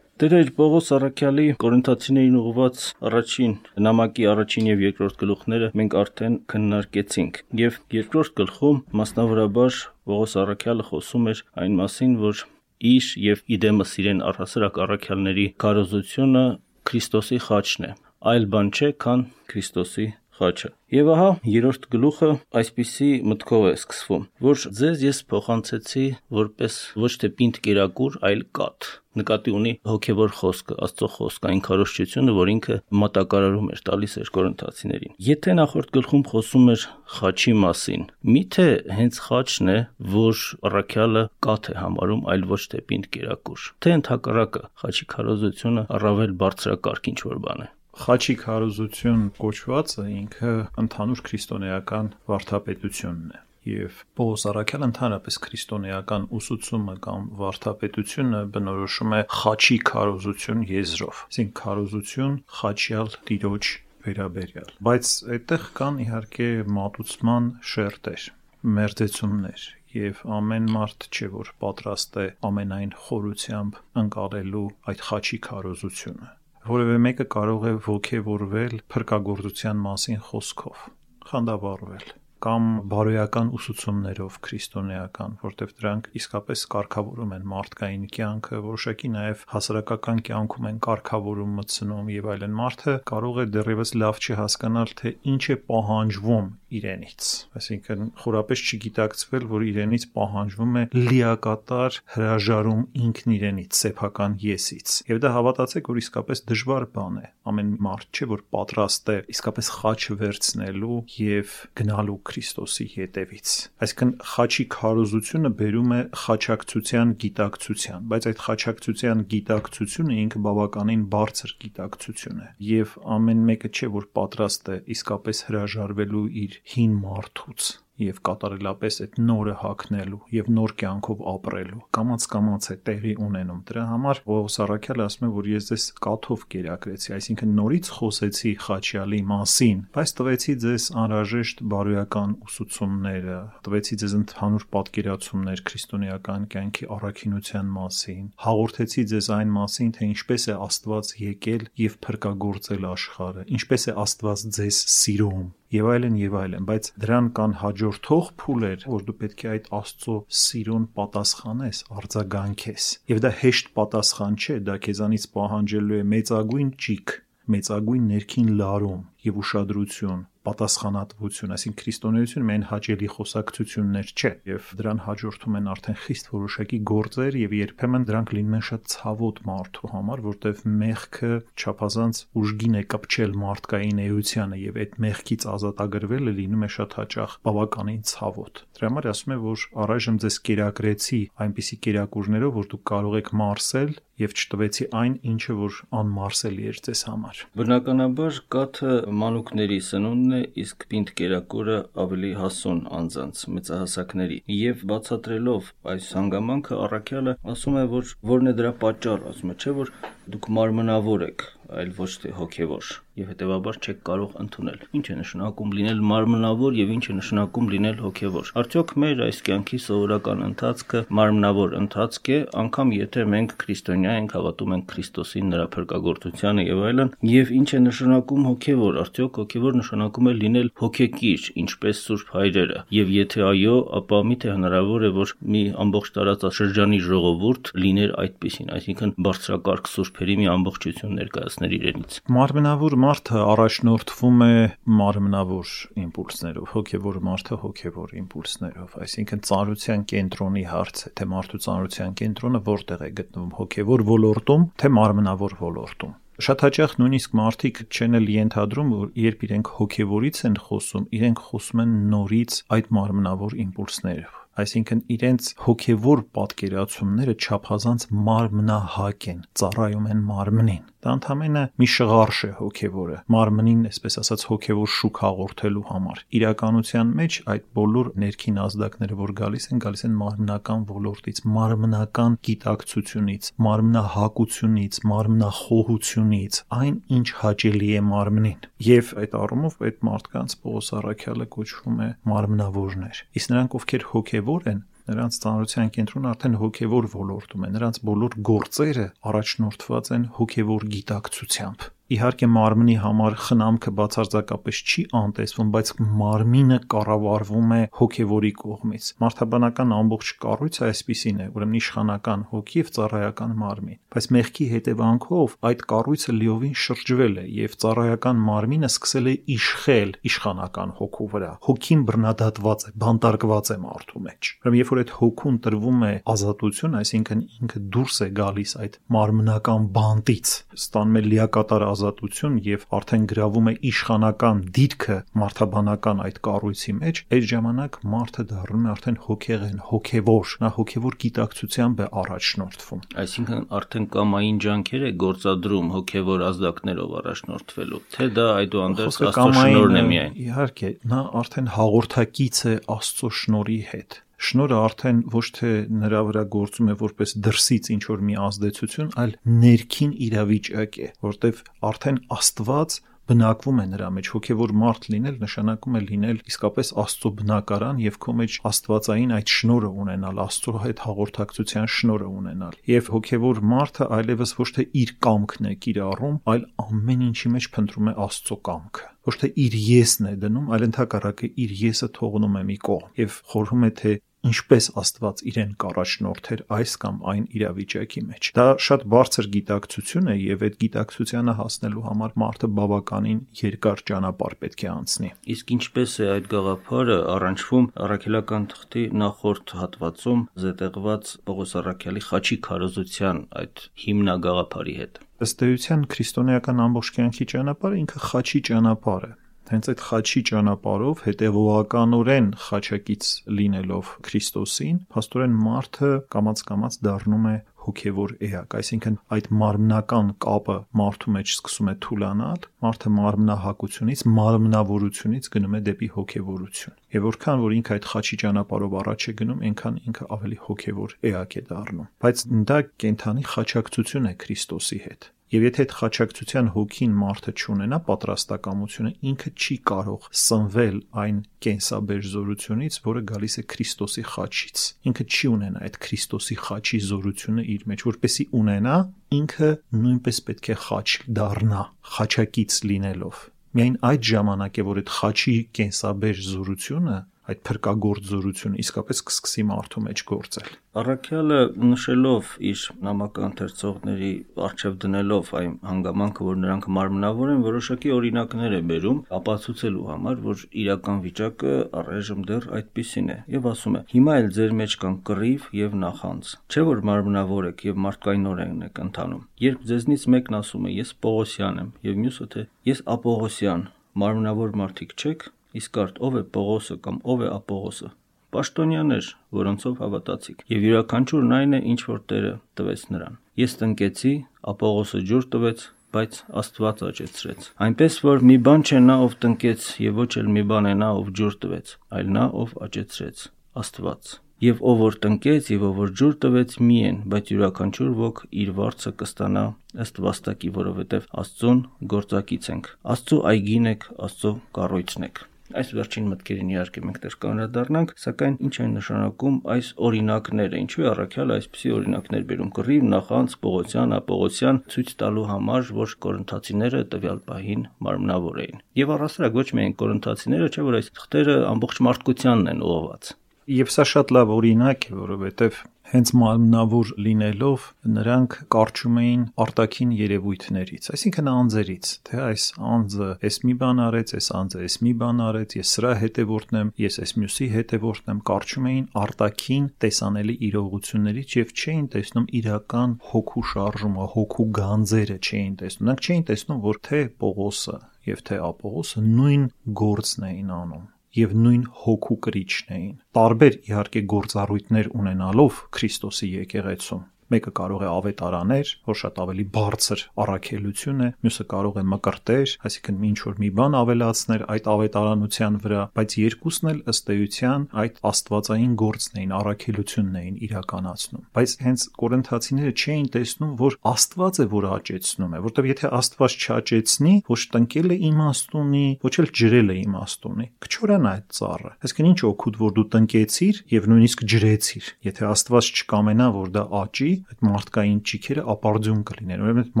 օշնի։ 0.18 0.26
Տերեր 0.28 0.48
Պողոս 0.58 0.88
Արաքյալի 0.96 1.42
Կորինթացիներին 1.62 2.36
ուղված 2.38 2.78
առաջին 3.08 3.52
նամակի 3.86 4.24
առաջին 4.32 4.68
եւ 4.68 4.80
երկրորդ 4.84 5.16
գլուխները 5.22 5.68
մենք 5.78 5.96
արդեն 6.00 6.38
քննարկեցինք 6.52 7.38
եւ 7.60 7.78
երկրորդ 7.94 8.32
գլխում 8.40 8.80
մասնավորաբար 8.98 9.78
Պողոս 10.10 10.36
Արաքյալը 10.42 10.86
խոսում 10.88 11.28
էր 11.28 11.42
այն 11.62 11.78
մասին, 11.78 12.16
որ 12.18 12.42
իր 12.88 13.06
եւ 13.28 13.44
իդեմս 13.58 13.94
իրեն 14.02 14.24
առհասարակ 14.28 14.82
առաքյալների 14.88 15.46
կարոզությունը 15.62 16.44
Քրիստոսի 16.88 17.38
խաչն 17.46 17.88
է 17.88 17.92
այլ 18.18 18.46
բան 18.50 18.68
չէ, 18.74 18.88
քան 18.98 19.20
Քրիստոսի 19.54 20.06
խաչը։ 20.38 20.70
Եվ 20.98 21.10
ահա 21.14 21.30
երրորդ 21.52 21.90
գլուխը 21.92 22.30
այսպիսի 22.62 23.10
մտքով 23.32 23.66
է 23.68 23.74
սկսվում, 23.78 24.22
որ 24.48 24.62
ձեզ 24.78 25.04
ես 25.08 25.18
փոխանցեցի 25.32 26.06
որպես 26.38 26.78
ոչ 27.04 27.12
թե 27.22 27.30
պինդ 27.38 27.60
կերակուր, 27.68 28.18
այլ 28.28 28.46
կաթ 28.58 28.88
նկատի 29.18 29.52
ունի 29.58 29.72
հոգևոր 29.88 30.34
խոսքը, 30.38 30.76
Աստծո 30.86 31.08
խոսքը, 31.14 31.48
այն 31.50 31.62
քարոշչությունը, 31.66 32.34
որ 32.38 32.50
ինքը 32.54 32.76
մատակարարում 33.02 33.70
էր 33.74 33.82
տալիս 33.88 34.14
էր 34.22 34.30
կորինթացիներին։ 34.36 35.14
Եթե 35.28 35.54
նախորդ 35.58 35.90
գլխում 35.96 36.24
խոսում 36.32 36.70
էր 36.74 36.84
խաչի 37.18 37.54
մասին, 37.64 38.04
միթե 38.36 38.68
հենց 38.98 39.22
խաչն 39.28 39.72
է, 39.74 39.78
որ 40.18 40.44
առաքյալը 40.70 41.24
կաթ 41.48 41.72
է 41.72 41.78
համարում, 41.82 42.22
այլ 42.34 42.46
ոչ 42.52 42.62
թե 42.74 42.84
պինդ 42.92 43.10
կերակուր։ 43.16 43.66
Թե 43.82 43.96
ընդհակառակը 43.98 44.62
խաչի 44.84 45.10
քարոզությունը 45.16 45.88
առավել 45.98 46.38
բարձրակարգ 46.44 47.12
ինչ 47.14 47.20
որ 47.32 47.42
բան 47.48 47.66
է 47.66 47.68
խաչի 48.04 48.34
քարոզություն 48.44 49.22
կոչվածը 49.42 50.06
ինքը 50.14 50.54
ընդհանուր 50.82 51.22
քրիստոնեական 51.28 52.10
վարդապետությունն 52.30 53.36
է 53.36 53.40
եւ 53.68 53.96
Պողոս 54.18 54.44
Արաքյալը 54.50 54.86
ընդհանրապես 54.88 55.38
քրիստոնեական 55.44 56.26
ուսուցումը 56.38 56.94
կամ 57.06 57.26
վարդապետությունը 57.40 58.42
բնորոշում 58.54 59.16
է 59.18 59.20
խաչի 59.38 59.78
քարոզություն 59.90 60.62
եզրով։ 60.70 61.22
Այսինքն 61.28 61.56
քարոզություն 61.60 62.38
խաչյալ 62.60 63.12
տիրոջ 63.30 63.72
վերաբերյալ։ 64.06 64.72
Բայց 64.88 65.12
այդտեղ 65.36 65.68
կան 65.80 66.00
իհարկե 66.06 66.48
մատուցման 66.78 67.50
շերտեր, 67.72 68.30
մերձեցումներ 68.78 69.68
եւ 69.98 70.24
ամեն 70.38 70.72
մարդ 70.78 71.08
չէ 71.10 71.30
որ 71.34 71.52
պատրաստ 71.64 72.18
է 72.22 72.26
ամենայն 72.48 72.96
խորությամբ 73.04 73.78
ընկալելու 74.04 74.66
այդ 74.92 75.06
խաչի 75.08 75.38
քարոզությունը 75.48 76.34
որևէ 76.68 76.96
մեկը 77.08 77.28
կարող 77.32 77.68
է 77.68 77.74
ողքեվորվել 77.88 78.78
փրկagorցության 78.92 79.84
մասին 79.88 80.24
խոսքով, 80.28 80.88
խանդավառվել 81.32 82.10
կամ 82.44 82.66
բարոյական 82.92 83.48
ուսուցումներով 83.56 84.36
քրիստոնեական, 84.46 85.36
որտեղ 85.42 85.72
դրանք 85.80 86.08
իսկապես 86.20 86.62
կարգավորում 86.74 87.34
են 87.38 87.48
մարդկային 87.52 88.04
կյանքը, 88.14 88.60
որոշակի 88.68 89.10
նաև 89.14 89.42
հասարակական 89.54 90.22
կյանքում 90.28 90.68
են 90.70 90.78
կարգավորում 90.86 91.58
մտցնում 91.58 92.12
եւ 92.14 92.30
այլն։ 92.34 92.56
Մարդը 92.58 92.94
կարող 93.10 93.42
է 93.42 93.46
դեռևս 93.58 93.94
լավ 94.04 94.22
չհասկանալ, 94.22 94.94
թե 95.02 95.14
ինչ 95.34 95.42
է 95.48 95.58
պահանջվում 95.72 96.48
իրենից։ 96.68 97.28
Այսինքն 97.58 98.08
խորապես 98.22 98.62
չգիտակցվել, 98.68 99.44
որ 99.48 99.64
իրենից 99.68 100.04
պահանջվում 100.18 100.74
է 100.78 100.82
լիակատար 100.98 101.98
հրաժարում 102.14 102.82
ինքն 103.08 103.34
իրենից, 103.38 103.78
սեփական 103.78 104.36
եսից։ 104.42 104.96
Եվ 105.08 105.22
դա 105.24 105.32
հավատացեք, 105.38 105.88
որ 105.88 106.00
իսկապես 106.02 106.44
դժվար 106.52 106.86
բան 106.98 107.18
է։ 107.18 107.30
Ամեն 107.48 107.72
մարդ 107.88 108.08
չէ, 108.12 108.28
որ 108.34 108.44
պատրաստ 108.58 109.12
է 109.14 109.16
իսկապես 109.32 109.70
խաչը 109.78 110.18
վերցնելու 110.22 110.98
եւ 111.18 111.56
գնալու 111.80 112.18
Քրիստոսի 112.28 112.86
հետևից։ 112.94 113.54
Այսինքն 113.86 114.12
խաչի 114.32 114.66
քարոզությունը 114.74 115.52
բերում 115.62 115.94
է 115.98 116.00
խաչակցության 116.22 117.14
գիտակցության, 117.24 118.06
բայց 118.12 118.28
այդ 118.32 118.44
խաչակցության 118.46 119.24
գիտակցությունը 119.34 120.18
ինքը 120.22 120.42
բավականին 120.48 121.04
բարձր 121.16 121.56
գիտակցություն 121.64 122.40
է 122.44 122.48
եւ 122.68 122.96
ամեն 123.18 123.44
մեկը 123.50 123.72
չէ 123.74 123.92
որ 123.98 124.08
պատրաստ 124.20 124.72
է 124.76 124.80
իսկապես 124.98 125.44
հրաժարվելու 125.48 126.24
իր 126.44 126.62
հին 126.76 126.96
մարդուց 127.08 127.74
եւ 128.02 128.18
կատարելապես 128.28 128.98
այդ 129.04 129.16
նորը 129.28 129.54
հակնելու 129.62 130.18
եւ 130.34 130.48
նոր 130.58 130.74
կյանքով 130.82 131.22
ապրելու 131.32 131.80
կամած 131.98 132.26
կամած 132.32 132.68
է 132.68 132.76
տեղի 132.88 133.14
ունենում 133.26 133.60
դրա 133.68 133.84
համար 133.92 134.20
Պողոս 134.28 134.58
Արաքյալը 134.64 135.06
ասում 135.08 135.26
է 135.28 135.30
որ 135.34 135.48
ես 135.52 135.68
ձեզ 135.68 135.86
կաթով 136.06 136.44
կերակրեցի 136.54 137.14
այսինքն 137.18 137.54
նորից 137.58 137.90
խոսեցի 137.98 138.52
խաչյալի 138.64 139.20
մասին 139.32 139.82
բայց 139.98 140.14
տվեցի 140.18 140.54
ձեզ 140.64 140.88
անհրաժեշտ 141.02 141.62
բարոյական 141.74 142.36
ուսուցումները 142.48 143.38
տվեցի 143.68 144.00
ձեզ 144.02 144.16
ընդհանուր 144.18 144.66
պատկերացումներ 144.78 145.64
քրիստոնեական 145.68 146.48
կյանքի 146.54 146.90
առաքինության 146.98 147.72
մասին 147.78 148.24
հաղորդեցի 148.46 149.06
ձեզ 149.12 149.30
այն 149.38 149.54
մասին 149.58 149.94
թե 149.98 150.10
ինչպես 150.14 150.48
է 150.48 150.58
Աստված 150.68 151.14
եկել 151.24 151.68
եւ 151.82 152.00
փրկagorցել 152.08 152.90
աշխարհը 152.94 153.48
ինչպես 153.58 153.88
է 153.88 153.96
Աստված 154.06 154.44
ձեզ 154.58 154.82
սիրում 154.98 155.48
եւ 155.74 155.88
այլն 155.92 156.14
եւ 156.16 156.34
այլն, 156.40 156.66
բայց 156.68 156.86
դրան 157.02 157.26
կան 157.36 157.54
հաջորդող 157.62 158.28
փուլեր, 158.40 158.84
որ 158.88 159.02
դու 159.08 159.14
պետք 159.22 159.42
է 159.44 159.48
այդ 159.52 159.66
Աստծո 159.78 160.16
սիրուն 160.42 160.86
պատասխանես, 160.98 161.80
արձագանքես։ 161.98 162.86
Եվ 163.12 163.20
դա 163.24 163.32
հեշտ 163.42 163.70
պատասխան 163.76 164.38
չէ, 164.38 164.56
դա 164.68 164.76
քեզանից 164.88 165.26
պահանջելու 165.36 165.98
է 165.98 166.06
մեծագույն 166.14 166.70
ճիք, 166.88 167.14
մեծագույն 167.52 168.08
ներքին 168.14 168.50
լարում 168.62 169.04
եւ 169.28 169.42
ուշադրություն, 169.44 170.24
պատասխանատվություն, 170.48 171.54
այսինքն 171.58 171.78
քրիստոնեություն 171.78 172.46
միայն 172.48 172.66
հաճելի 172.72 173.08
խոսակցություններ 173.14 174.12
չէ, 174.18 174.32
եւ 174.48 174.72
դրան 174.78 175.02
հաջորդում 175.04 175.58
են 175.58 175.68
արդեն 175.74 175.98
խիստ 176.08 176.30
որոշակի 176.32 176.78
գործեր 176.88 177.38
եւ 177.38 177.56
երբեմն 177.58 178.06
դրանք 178.08 178.32
լինում 178.38 178.56
են 178.58 178.64
շատ 178.68 178.88
ցավոտ 178.94 179.40
մարդու 179.48 179.92
համար, 179.92 180.22
որտեվ 180.28 180.62
մեղքը 180.78 181.32
չափազանց 181.58 182.22
ուժգին 182.38 182.78
է 182.78 182.82
կպչել 182.94 183.36
մարդկային 183.44 184.02
էությանը 184.08 184.58
եւ 184.62 184.80
այդ 184.82 184.98
մեղքից 185.04 185.46
ազատագրվելը 185.58 186.34
լինում 186.38 186.64
է 186.64 186.70
շատ 186.78 186.98
հաճախ 186.98 187.38
բավականին 187.48 188.02
ցավոտ։ 188.08 188.62
Դրա 188.78 188.88
համար 188.88 189.08
ասում 189.12 189.34
է, 189.34 189.38
որ 189.44 189.64
առայժմ 189.84 190.18
ձեզ 190.24 190.36
կերակրեցի 190.48 191.20
այնպիսի 191.44 191.76
կերակուրներով, 191.88 192.52
որ 192.58 192.68
դուք 192.72 192.84
կարող 192.88 193.18
եք 193.18 193.32
մարսել 193.38 193.92
եւ 194.18 194.32
չտվեցի 194.34 194.86
այն, 194.98 195.12
ինչը 195.30 195.54
որ 195.58 195.76
անմարսելի 195.98 196.64
էր 196.68 196.78
ձեզ 196.88 197.02
համար։ 197.08 197.42
Բնականաբար 197.60 198.38
կաթը 198.54 198.94
մանուկների 199.20 199.78
սնունդն 199.88 200.34
է, 200.37 200.37
իսկ 200.62 200.86
պինդ 200.92 201.12
կերակուրը 201.20 201.76
ավելի 202.04 202.32
հասուն 202.38 202.80
անձանց 202.98 203.42
մեծահասակների։ 203.56 204.38
Եվ 204.58 204.84
բացատրելով 204.92 205.70
այս 205.94 206.08
հանգամանքը 206.18 206.80
առաքյալը 206.88 207.36
ասում 207.54 207.78
է, 207.82 207.84
որ 207.98 208.12
որն 208.32 208.52
է 208.52 208.56
դրա 208.62 208.72
պատճառը, 208.84 209.32
ասում 209.32 209.54
է, 209.54 209.58
չէ՞ 209.58 209.76
որ 209.78 209.94
դուք 210.34 210.50
մարմնավոր 210.58 211.26
եք, 211.28 211.46
այլ 211.68 211.92
ոչ 211.98 212.10
թե 212.24 212.34
հոգևոր 212.38 212.96
եւ 213.18 213.30
հետեւաբար 213.32 213.78
չեք 213.82 214.00
կարող 214.06 214.34
ընդունել։ 214.42 214.82
Ինչ 214.94 215.06
է 215.10 215.14
նշանակում 215.18 215.72
լինել 215.78 216.02
մարմնավոր 216.10 216.76
եւ 216.78 216.90
ինչ 216.94 217.04
է 217.08 217.14
նշանակում 217.18 217.70
լինել 217.72 217.96
հոգևոր։ 218.04 218.50
Արդյոք 218.62 218.92
մեր 219.02 219.22
այս 219.26 219.40
կյանքի 219.48 219.78
սովորական 219.84 220.44
ընթացքը 220.48 221.00
մարմնավոր 221.18 221.74
ընթացք 221.78 222.30
է, 222.30 222.38
անկամ 222.62 222.92
եթե 222.98 223.24
մենք 223.34 223.54
քրիստոնյա 223.62 224.12
ենք, 224.18 224.36
հավատում 224.38 224.74
ենք 224.78 224.86
Քրիստոսին, 224.88 225.48
նրա 225.52 225.66
փրկagorցությանը 225.74 226.66
եւ 226.68 226.82
այլն, 226.88 227.10
եւ 227.28 227.52
ինչ 227.58 227.68
է 227.68 227.80
նշանակում 227.88 228.46
հոգևոր։ 228.48 229.00
Արդյոք 229.02 229.40
հոգևոր 229.42 229.78
նշանակում 229.78 230.28
է 230.28 230.34
լինել 230.38 230.70
հոգեկիր, 230.78 231.48
ինչպես 231.64 232.02
Սուրբ 232.08 232.32
հայրերը։ 232.38 232.78
Եվ 232.98 233.12
եթե 233.18 233.44
այո, 233.48 233.76
ապա 233.98 234.22
միթե 234.30 234.54
հնարավոր 234.54 235.06
է, 235.08 235.10
որ 235.18 235.34
մի 235.58 235.62
ամբողջ 235.84 236.12
տարածաշրջանի 236.18 237.00
ժողովուրդ 237.08 237.72
լիներ 237.82 238.14
այդպեսին, 238.22 238.72
այսինքն 238.78 239.14
բարձրակարգ 239.28 239.92
սուրբերի 239.98 240.38
մի 240.38 240.48
ամբողջություն 240.54 241.18
ներկայացներ 241.58 241.72
իրենից։ 241.78 242.16
Մարմնավոր 242.34 242.94
մարդը 243.02 243.40
առաջնորդվում 243.52 244.42
է 244.46 244.54
մարմնավոր 244.98 245.72
իմպուլսներով, 246.02 246.68
հոգևոր 246.74 247.18
մարդը 247.28 247.58
հոգևոր 247.64 248.14
իմպուլսներով, 248.22 248.94
այսինքն 249.02 249.42
ծանրության 249.48 250.06
կենտրոնի 250.12 250.64
հարց 250.72 251.02
է, 251.02 251.12
թե 251.18 251.28
մարդու 251.34 251.62
ծանրության 251.66 252.16
կենտրոնը 252.22 252.62
որտեղ 252.68 253.04
է 253.08 253.10
գտնվում, 253.18 253.52
հոգևոր 253.58 254.06
ոլորտում, 254.08 254.66
թե 254.78 254.92
մարմնավոր 254.98 255.58
ոլորտում։ 255.58 256.16
Շատ 256.38 256.60
հաճախ 256.62 256.92
նույնիսկ 257.02 257.32
մարդիկ 257.34 257.78
չեն 257.90 258.18
էլ 258.18 258.28
ենթադրում, 258.30 258.90
որ 258.94 259.08
երբ 259.18 259.40
իրենք 259.48 259.70
հոգևորից 259.78 260.42
են 260.46 260.58
խոսում, 260.68 261.08
իրենք 261.18 261.40
խոսում 261.48 261.82
են 261.82 261.96
նորից 262.14 262.58
այդ 262.78 262.92
մարմնավոր 262.94 263.56
իմպուլսներով 263.66 264.38
այսինքն 264.58 265.00
իրենց 265.14 265.48
հոգևոր 265.64 266.22
պատկերացումները 266.34 267.34
չափազանց 267.38 268.06
մարմնահակ 268.28 269.26
են, 269.32 269.42
ծառայում 269.60 270.08
են 270.14 270.22
մարմնին։ 270.30 270.80
Դա 270.98 271.12
ընդհանրապես 271.14 271.74
մի 271.78 271.86
շղարշ 271.94 272.38
է 272.42 272.48
հոգևորը, 272.58 273.16
մարմնին, 273.30 273.82
այսպես 273.86 274.16
ասած, 274.18 274.44
հոգևոր 274.48 274.90
շուք 274.94 275.20
հաղորդելու 275.22 275.82
համար։ 275.90 276.22
Իրականության 276.38 277.12
մեջ 277.20 277.36
այդ 277.54 277.68
բոլոր 277.78 278.10
ներքին 278.22 278.58
ազդակները, 278.64 279.18
որ 279.20 279.32
գալիս 279.38 279.68
են, 279.68 279.82
գալիս 279.84 280.02
են 280.08 280.16
մարմնական 280.18 280.82
ոլորտից, 280.90 281.42
մարմնական 281.58 282.36
գիտակցությունից, 282.48 283.50
մարմնահակությունից, 283.68 285.00
մարմնախոհությունից, 285.14 286.60
այն 286.82 287.00
ինչ 287.18 287.28
հաճելի 287.46 287.90
է 287.94 288.04
մարմնին։ 288.10 288.68
Եվ 288.88 289.14
այդ 289.22 289.38
առումով 289.38 289.82
այդ 289.86 290.04
մարդկանց 290.08 290.58
Պողոս 290.66 290.92
Արաքյալը 290.98 291.50
կոչվում 291.54 291.98
է 292.02 292.12
մարմնավորներ։ 292.34 293.24
Իսկ 293.38 293.54
նրանք 293.54 293.78
ովքեր 293.78 294.08
հոգևոր 294.18 294.72
են, 294.74 294.82
նրանց 295.08 295.38
ծանրության 295.44 295.92
կենտրոնը 295.98 296.32
արդեն 296.32 296.58
հոգևոր 296.62 297.08
ոլորտում 297.18 297.68
է, 297.68 297.70
նրանց 297.78 298.00
բոլոր 298.08 298.40
գործերը 298.48 299.06
առաջնորդված 299.32 300.12
են 300.18 300.26
հոգևոր 300.38 300.90
գիտակցությամբ 300.98 301.88
Իհարկե 302.08 302.46
մարմնի 302.48 302.94
համար 303.04 303.34
խնամքը 303.44 303.90
բացարձակապես 303.98 304.78
չի 304.88 305.02
անտեսվում, 305.18 305.72
բայց 305.74 305.90
մարմինը 306.18 306.78
կառավարվում 306.94 307.72
է 307.76 307.80
հոգևորի 307.98 308.52
կողմից։ 308.62 309.08
Մարդաբանական 309.24 309.92
ամբողջ 309.98 310.30
կառույցը 310.44 310.86
այսպիսին 310.88 311.42
է, 311.44 311.48
ուրեմն 311.58 311.78
իշխանական 311.78 312.46
հոգի 312.52 312.78
եւ 312.78 312.92
ծառայական 312.96 313.52
մարմին։ 313.58 313.98
Բայց 314.08 314.28
մեղքի 314.38 314.66
հետևանքով 314.72 315.56
այդ 315.68 315.84
կառույցը 315.92 316.34
լիովին 316.38 316.74
շրջվել 316.88 317.36
է 317.38 317.44
եւ 317.58 317.76
ծառայական 317.84 318.40
մարմինը 318.48 318.88
սկսել 318.88 319.28
է 319.28 319.34
իշխել 319.58 320.10
իշխանական 320.32 320.94
հոգու 320.98 321.28
վրա։ 321.34 321.50
Հոգին 321.68 322.06
բռնադատված 322.08 322.86
է, 322.88 322.92
բանտարկված 323.04 323.68
է 323.68 323.78
մարդու 323.84 324.22
մեջ։ 324.28 324.50
Ուրեմն 324.64 324.78
երբ 324.78 324.92
որ 324.94 325.02
այդ 325.02 325.12
հոգուն 325.18 325.60
տրվում 325.68 326.02
է 326.08 326.12
ազատություն, 326.32 326.98
այսինքն 326.98 327.44
ինքը 327.58 327.82
դուրս 327.98 328.18
է 328.18 328.28
գալիս 328.38 328.74
այդ 328.78 328.98
մարմնական 329.18 329.88
բանտից, 329.98 330.54
ստանում 330.78 331.18
է 331.18 331.22
լիակատար 331.28 331.86
ազատություն 331.98 332.58
եւ 332.62 332.84
արդեն 332.94 333.24
գրավում 333.32 333.68
է 333.68 333.72
իշխանական 333.88 334.60
դիրքը 334.78 335.16
մարդաբանական 335.42 336.20
այդ 336.24 336.38
կառույցի 336.48 336.94
մեջ, 336.98 337.20
այդ 337.34 337.48
ժամանակ 337.52 337.98
մարդը 338.12 338.44
դառնում 338.52 338.86
է 338.86 338.92
արդեն 338.92 339.18
հոգեղեն, 339.24 339.80
հոգևոր, 339.88 340.54
նա 340.62 340.70
հոգևոր 340.78 341.18
գիտակցությամբ 341.24 341.98
է 341.98 342.08
առաջնորդվում։ 342.22 343.02
Այսինքն 343.24 343.66
արդեն 343.78 344.06
կամային 344.14 344.62
ջանքեր 344.68 345.08
է 345.08 345.12
գործադրում 345.24 345.90
հոգևոր 345.98 346.46
ազդակներով 346.48 347.18
առաջնորդվելու, 347.22 348.02
թե 348.14 348.30
դա 348.38 348.46
այդուհանդերձ 348.62 349.20
Աստծո 349.28 349.50
շնորհն 349.58 349.98
է 349.98 350.06
միայն։ 350.12 350.38
Իհարկե, 350.48 350.94
նա 351.12 351.20
արդեն 351.42 351.74
հաղորդակից 351.78 352.64
է 352.68 352.74
Աստծո 352.98 353.34
շնորհի 353.42 353.82
հետ 353.92 354.22
շնորհը 354.38 354.78
արդեն 354.86 355.20
ոչ 355.34 355.44
թե 355.58 355.70
նրա 356.02 356.22
վրա 356.28 356.42
գործում 356.54 356.90
է 356.92 356.96
որպես 357.02 357.36
դրսից 357.48 357.90
ինչ 357.94 358.02
որ 358.08 358.24
մի 358.28 358.36
ազդեցություն, 358.48 359.12
այլ 359.22 359.36
ներքին 359.66 360.12
իրավիճակ 360.28 360.98
է, 361.02 361.08
որտեվ 361.26 361.62
արդեն 361.90 362.20
Աստված 362.38 362.98
բնակվում 363.28 363.80
է 363.82 363.84
նրա 363.92 364.06
մեջ 364.16 364.28
հոգևոր 364.32 364.70
մարդ 364.80 365.06
լինել 365.12 365.34
նշանակում 365.42 365.96
է 365.98 366.00
լինել 366.08 366.38
իսկապես 366.48 366.90
Աստծո 367.02 367.30
բնակարան 367.40 367.98
եւ 368.00 368.14
քո 368.24 368.32
մեջ 368.38 368.54
Աստվածային 368.70 369.34
այդ 369.36 369.52
շնորհը 369.52 369.90
ունենալ 370.04 370.40
Աստծո 370.44 370.74
հետ 370.84 371.02
հաղորդակցության 371.04 371.90
շնորհը 371.98 372.30
ունենալ 372.38 372.78
եւ 372.88 373.10
հոգևոր 373.12 373.60
մարդը 373.74 374.08
այլևս 374.18 374.54
ոչ 374.62 374.68
թե 374.78 374.86
իր 375.02 375.12
կամքն 375.28 375.68
է 375.68 375.74
կիրառում 375.84 376.40
այլ 376.54 376.64
ամեն 376.88 377.26
ինչի 377.28 377.52
մեջ 377.58 377.68
փնտրում 377.76 378.08
է 378.08 378.16
Աստծո 378.28 378.58
կամքը 378.68 379.12
ոչ 379.28 379.36
թե 379.42 379.52
իր 379.68 379.76
եսն 379.84 380.28
է 380.28 380.34
դնում 380.46 380.72
այլ 380.72 380.88
ընդհակառակը 380.88 381.52
իր 381.68 381.76
եսը 381.84 382.08
թողնում 382.16 382.58
է 382.58 382.62
մի 382.68 382.78
կողմ 382.88 383.20
եւ 383.20 383.38
խորհում 383.52 383.84
է 383.88 383.92
թե 383.98 384.12
ինչպես 384.46 384.86
Աստված 385.00 385.40
իրեն 385.50 385.70
կառաջնորդեր 385.82 386.60
այս 386.76 386.92
կամ 387.02 387.16
այն 387.32 387.44
իրավիճակի 387.58 388.22
մեջ։ 388.28 388.50
Դա 388.58 388.66
շատ 388.86 389.04
բարձր 389.14 389.48
գիտակցություն 389.54 390.30
է 390.30 390.36
եւ 390.38 390.62
այդ 390.68 390.76
գիտակցությանը 390.84 391.54
հասնելու 391.58 392.04
համար 392.06 392.36
մարդը 392.42 392.70
բավականին 392.78 393.40
երկար 393.62 394.04
ճանապարհ 394.10 394.54
պետք 394.62 394.84
է 394.86 394.88
անցնի։ 394.92 395.30
Իսկ 395.58 395.74
ինչպես 395.78 396.14
է 396.18 396.28
այդ 396.38 396.48
գաղափարը 396.54 397.18
առնչվում 397.34 397.90
առաքելական 398.06 398.68
թղթի 398.74 399.04
նախորդ 399.24 399.74
հատվածում 399.82 400.46
զետեղված 400.62 401.34
Պողոս 401.48 401.74
Արաքյալի 401.82 402.24
խաչի 402.28 402.60
քարոզության 402.68 403.42
այդ 403.62 403.84
հիմնագաղափարի 404.06 404.96
հետ։ 405.02 405.20
Ըստ 405.38 405.68
էության 405.68 406.08
քրիստոնեական 406.14 406.80
ամբողջ 406.88 407.12
կյանքի 407.18 407.44
ճանապարհը 407.52 408.00
ինքը 408.04 408.24
խաչի 408.28 408.62
ճանապարհ 408.68 409.28
է 409.28 409.34
հենց 409.74 409.90
այդ 409.92 410.04
խաչի 410.08 410.42
ճանապարհով 410.48 411.24
հետևողականորեն 411.28 412.48
խաչակից 412.68 413.32
լինելով 413.58 414.12
Քրիստոսին, 414.28 415.00
աստորեն 415.22 415.58
մարդը 415.64 416.12
կամած-կամած 416.34 416.98
դառնում 417.08 417.50
է 417.52 417.56
հոգևոր 417.88 418.32
էակ, 418.44 418.74
այսինքն 418.78 419.14
այդ 419.34 419.46
մարմնական 419.60 420.32
կապը 420.44 420.76
մարդու 421.00 421.32
մեջ 421.36 421.52
սկսում 421.54 421.88
է 421.88 421.94
թուլանալ, 422.04 422.66
մարդը 422.84 423.12
մարմնահակությունից, 423.16 424.24
մարմնավորությունից 424.38 425.48
գնում 425.54 425.78
է 425.78 425.80
դեպի 425.88 426.10
հոգևորություն։ 426.18 426.98
Եվ 427.16 427.26
որքան 427.28 427.64
որ 427.64 427.76
ինքը 427.78 427.96
այդ 427.96 428.10
խաչի 428.12 428.40
ճանապարհով 428.44 428.98
առաջ 429.04 429.28
է 429.32 429.34
գնում, 429.40 429.64
այնքան 429.68 429.98
ինքը 430.08 430.28
ավելի 430.36 430.60
հոգևոր 430.68 431.16
էակ 431.32 431.58
է 431.58 431.64
դառնում։ 431.72 432.12
Բայց 432.28 432.46
դա 432.68 432.78
կենթանի 433.04 433.50
խաչակցություն 433.56 434.28
է 434.28 434.36
Քրիստոսի 434.44 435.02
հետ 435.08 435.32
Եվ 435.48 435.62
եթե 435.64 435.84
այդ 435.84 435.92
խաչակցության 435.96 436.66
հոգին 436.74 437.12
մարդը 437.16 437.52
չունենա 437.56 437.98
պատրաստակամությունը, 438.04 439.12
ինքը 439.30 439.52
չի 439.56 439.76
կարող 439.88 440.26
սնվել 440.40 440.98
այն 441.22 441.38
կենսաբեր 441.64 442.26
զորությունից, 442.32 442.98
որը 443.08 443.22
գալիս 443.30 443.56
է 443.56 443.64
Քրիստոսի 443.72 444.24
խաչից։ 444.28 444.82
Ինքը 445.08 445.26
չի 445.28 445.50
ունենա 445.52 445.84
այդ 445.88 445.96
Քրիստոսի 446.04 446.58
խաչի 446.68 447.00
զորությունը 447.08 447.64
իր 447.78 447.86
մեջ, 447.88 448.04
որպեսի 448.08 448.46
ունենա, 448.60 448.96
ինքը 449.38 449.70
նույնպես 450.04 450.42
պետք 450.48 450.68
է 450.68 450.76
խաչ 450.84 451.08
դառնա, 451.38 451.82
խաչակից 452.18 452.78
լինելով։ 452.92 453.40
Միայն 453.78 453.96
այդ 454.08 454.28
ժամանակ 454.28 454.78
է, 454.78 454.84
որ 454.88 455.00
այդ 455.00 455.10
խաչի 455.16 455.56
կենսաբեր 455.78 456.38
զորությունը 456.48 457.16
այդ 457.48 457.60
փրկagorձ 457.68 458.28
զորությունը 458.28 458.80
իսկապես 458.82 459.20
կսկսի 459.28 459.62
մարդու 459.68 460.02
մեջ 460.04 460.22
գործել։ 460.28 460.70
Առաքյալը 460.98 461.58
նշելով 461.88 462.52
իր 462.68 462.82
նամականթերցողների 463.06 464.30
արժև 464.68 464.96
դնելով 465.04 465.52
այն 465.58 465.74
հանգամանքը, 465.88 466.46
որ 466.48 466.58
նրանք 466.62 466.88
մարմնավոր 466.98 467.52
են, 467.52 467.62
որոշակի 467.68 468.12
օրինակներ 468.18 468.76
է 468.78 468.80
բերում 468.90 469.20
ապացուցելու 469.38 470.06
համար, 470.08 470.40
որ 470.48 470.64
իրական 470.82 471.20
վիճակը 471.28 471.74
առայժմ 472.02 472.40
դեռ 472.48 472.68
այդպիսին 472.78 473.28
է 473.28 473.38
եւ 473.58 473.68
ասում 473.72 473.98
է. 473.98 474.02
Հիմա 474.12 474.38
էլ 474.42 474.50
ձեր 474.58 474.74
մեջ 474.78 474.96
կան 475.04 475.18
կռիվ 475.28 475.68
եւ 475.78 475.98
նախանձ։ 476.02 476.54
Չէ 476.68 476.82
որ 476.88 477.04
մարմնավոր 477.08 477.68
եք 477.72 477.84
եւ 477.88 478.02
մարդկայնորեն 478.08 478.82
եք 478.88 479.02
ընթանում։ 479.08 479.44
Երբ 479.68 479.86
ձեզնից 479.92 480.26
մեկն 480.34 480.58
ասում 480.58 480.88
է 480.88 480.96
ես 480.98 481.14
Պողոսյան 481.28 481.78
եմ 481.84 481.92
եւ 482.08 482.18
մյուսը 482.24 482.48
թե 482.54 482.66
ես 482.88 483.04
Ապողոսյան, 483.18 483.86
մարմնավոր 484.18 484.76
մարդիկ 484.82 485.14
չեք, 485.18 485.48
Իսկ 485.78 486.00
արդ 486.02 486.22
ով 486.28 486.38
է 486.40 486.42
Պողոսը 486.56 486.96
կամ 487.04 487.20
ով 487.34 487.44
է 487.44 487.50
Ապողոսը։ 487.58 488.10
Պաշտոնյաներ, 488.48 489.26
որոնցով 489.58 489.98
հավատացիք։ 490.02 490.64
Եվ 490.72 490.84
յուրաքանչյուրն 490.88 491.54
այն 491.58 491.76
է, 491.76 491.80
ինչ 491.92 492.00
որ 492.08 492.20
Տերը 492.32 492.52
տվեց 492.80 493.02
նրան։ 493.12 493.38
Ես 493.60 493.76
տնկեցի, 493.82 494.32
Ապողոսը 494.72 495.20
ջուր 495.28 495.46
տվեց, 495.52 495.84
բայց 496.16 496.40
Աստված 496.62 497.02
աճեցրեց։ 497.08 497.70
Այնպես 497.88 498.18
որ 498.24 498.44
մի 498.48 498.56
բան 498.68 498.84
չէ 498.88 499.00
նա, 499.04 499.16
ով 499.28 499.38
տնկեց, 499.44 499.88
եւ 500.08 500.20
ոչ 500.24 500.30
էլ 500.40 500.52
մի 500.56 500.62
բան 500.72 500.88
է 500.88 500.94
նա, 501.04 501.08
ով 501.20 501.32
ջուր 501.38 501.56
տվեց, 501.64 501.96
այլ 502.18 502.30
նա, 502.38 502.44
ով 502.62 502.76
աճեցրեց։ 502.88 503.42
Աստված։ 503.82 504.32
Եվ 504.58 504.80
ով 504.90 504.96
որ 505.04 505.16
տնկեց 505.22 505.68
եւ 505.70 505.82
ով 505.86 505.98
որ 506.00 506.08
ջուր 506.18 506.32
տվեց 506.42 506.72
մի 506.82 506.96
են, 507.08 507.18
բայց 507.30 507.52
յուրաքանչյուր 507.52 508.16
ոք 508.18 508.40
իր 508.62 508.72
վարձը 508.78 509.12
կստանա 509.20 509.62
ըստ 510.04 510.18
վաստակի, 510.24 510.70
որովհետեւ 510.78 511.28
Աստծուն 511.44 511.84
գործակից 512.14 512.72
ենք։ 512.74 512.90
Աստծո 513.14 513.38
այգին 513.52 513.86
եք, 513.92 514.08
Աստծո 514.26 514.52
կառույցն 514.80 515.28
եք։ 515.28 515.44
Այս 515.76 515.90
վերջին 515.92 516.28
մտքերին 516.32 516.68
իհարկե 516.72 517.00
մենք 517.04 517.18
դեռ 517.20 517.34
կանրադառնանք, 517.44 518.12
սակայն 518.22 518.54
ինչ 518.64 518.74
են 518.84 518.94
նշանակում 518.96 519.56
այս 519.74 519.90
օրինակները, 520.08 520.78
ինչու 520.80 521.02
է 521.04 521.08
առաքյալ 521.10 521.52
այսպիսի 521.58 521.92
օրինակներ 521.98 522.46
բերում 522.48 522.70
կռիվ, 522.78 523.02
նախանց, 523.12 523.56
Պողոսյան, 523.68 524.14
Ապողոսյան 524.18 524.80
ցույց 524.94 525.12
տալու 525.20 525.44
համար, 525.52 525.92
որ 525.98 526.14
կորինթացիները 526.24 527.02
տվյալ 527.12 527.42
պահին 527.52 527.84
մարմնավոր 528.08 528.62
էին։ 528.64 528.82
Եվ 529.02 529.12
առասարակ 529.18 529.60
ոչ 529.60 529.68
միայն 529.76 529.94
կորինթացիները, 530.00 530.72
չէ՞ 530.72 530.88
որ 530.88 530.98
այս 531.02 531.12
թղթերը 531.20 531.58
ամբողջ 531.68 532.02
մարդկությանն 532.08 532.72
են 532.72 532.82
ուղղված։ 532.88 533.32
Եվ 533.68 533.90
սա 533.92 534.04
շատ 534.08 534.30
լավ 534.32 534.50
օրինակ 534.56 535.02
է, 535.04 535.14
որովհետև 535.18 535.80
հենց 536.08 536.30
մարմնավոր 536.40 537.08
լինելով 537.24 537.86
նրանք 538.16 538.54
կարճում 538.74 539.18
էին 539.22 539.42
արտաքին 539.64 540.12
երևույթներից, 540.18 541.08
այսինքն 541.14 541.50
անձերից, 541.52 542.12
թե 542.28 542.40
այս 542.44 542.64
անձը 542.92 543.28
էս 543.48 543.58
մի 543.68 543.74
բան 543.82 544.00
արեց, 544.06 544.32
այս 544.38 544.48
անձը 544.58 544.80
էս 544.88 544.96
մի 545.04 545.12
բան 545.22 545.42
արեց, 545.48 545.76
ես 545.78 545.92
սրա 545.98 546.12
հետևորդն 546.22 546.80
եմ, 546.80 546.92
ես 547.04 547.20
էս 547.24 547.34
մյուսի 547.42 547.68
հետևորդն 547.74 548.32
եմ, 548.32 548.40
կարճում 548.48 548.88
էին 548.92 549.04
արտաքին 549.24 549.90
տեսանելի 550.06 550.56
իրողություններից 550.68 551.58
եւ 551.58 551.76
չէին 551.76 552.08
տեսնում 552.16 552.48
իրական 552.62 553.14
հոգու 553.32 553.66
շարժումը, 553.74 554.30
հոգու 554.38 554.68
գանձերը 554.80 555.38
չէին 555.44 555.76
տեսնում։ 555.82 556.08
Նրանք 556.08 556.26
չէին 556.28 556.48
տեսնում, 556.48 556.82
որ 556.88 557.04
թե 557.08 557.22
Պողոսը 557.42 558.00
եւ 558.28 558.42
թե 558.48 558.58
Ապողոսը 558.72 559.28
նույն 559.28 559.70
գործն 560.02 560.50
էին 560.52 560.74
անում 560.78 561.06
եւ 561.36 561.56
նույն 561.64 561.82
հոգու 562.02 562.36
կրիչն 562.46 562.94
էին։ 562.98 563.16
Տարբեր 563.38 563.80
իհարկե 563.88 564.22
գործառույթներ 564.34 565.10
ունենալով 565.18 565.82
Քրիստոսի 565.98 566.48
եկեղեցում 566.58 567.26
Մեկը 567.48 567.72
կարող 567.78 568.02
է 568.04 568.08
ավետարաներ, 568.12 568.90
որ 569.08 569.18
շատ 569.22 569.38
ավելի 569.44 569.64
բարձր 569.72 570.22
առաքելություն 570.44 571.22
է, 571.24 571.28
մյուսը 571.46 571.64
կարող 571.72 571.94
է 571.96 572.02
մկրտեր, 572.12 572.72
այսինքն 572.88 573.22
ինչ 573.28 573.38
որ 573.48 573.54
մի 573.62 573.70
բան 573.78 573.96
ավելացներ 573.98 574.64
այդ 574.74 574.90
ավետարանության 574.92 575.78
վրա, 575.84 576.02
բայց 576.18 576.36
երկուսն 576.38 576.90
էլ 576.92 577.00
ըստ 577.12 577.32
էության 577.34 577.86
այդ 578.02 578.20
աստվածային 578.28 578.92
գործն 579.00 579.38
էին, 579.38 579.54
առաքելությունն 579.58 580.38
էին 580.38 580.58
իրականացնում։ 580.68 581.46
Բայց 581.58 581.74
հենց 581.88 582.04
կորինթացիները 582.18 582.92
չէին 582.98 583.28
տեսնում, 583.38 583.72
որ 583.78 583.98
Աստված 584.08 584.58
է, 584.58 584.66
որ 584.72 584.84
աճեցնում 584.98 585.56
է, 585.56 585.62
որտեղ 585.64 585.88
եթե 585.88 586.10
Աստված 586.18 586.54
չաճեցնի, 586.68 587.34
ոչ 587.48 587.60
տնկել 587.74 588.08
է 588.08 588.16
իմաստ 588.28 588.76
ունի, 588.78 589.06
ոչ 589.24 589.34
էլ 589.42 589.48
ջրել 589.58 589.92
է 589.92 589.96
իմաստ 590.04 590.48
ունի։ 590.48 590.66
Կչորանա 590.84 591.32
այդ 591.38 591.46
ծառը։ 591.58 591.92
Այսինքն 592.08 592.28
ինչ 592.28 592.40
օգուտ, 592.48 592.78
որ 592.82 592.94
դու 592.98 593.06
տնկեցիր 593.14 593.80
եւ 593.94 594.08
նույնիսկ 594.12 594.44
ջրեցիր։ 594.52 595.10
Եթե 595.28 595.48
Աստված 595.48 595.90
չկամենա, 595.98 596.48
որ 596.58 596.72
դա 596.78 596.84
աճի, 596.98 597.32
այդ 597.52 597.66
մարդկային 597.68 598.18
ճիքերը 598.30 598.64
ապարդյուն 598.74 599.22
կլինեն։ 599.30 599.62
Ուրեմն 599.66 599.84
այդ 599.84 600.00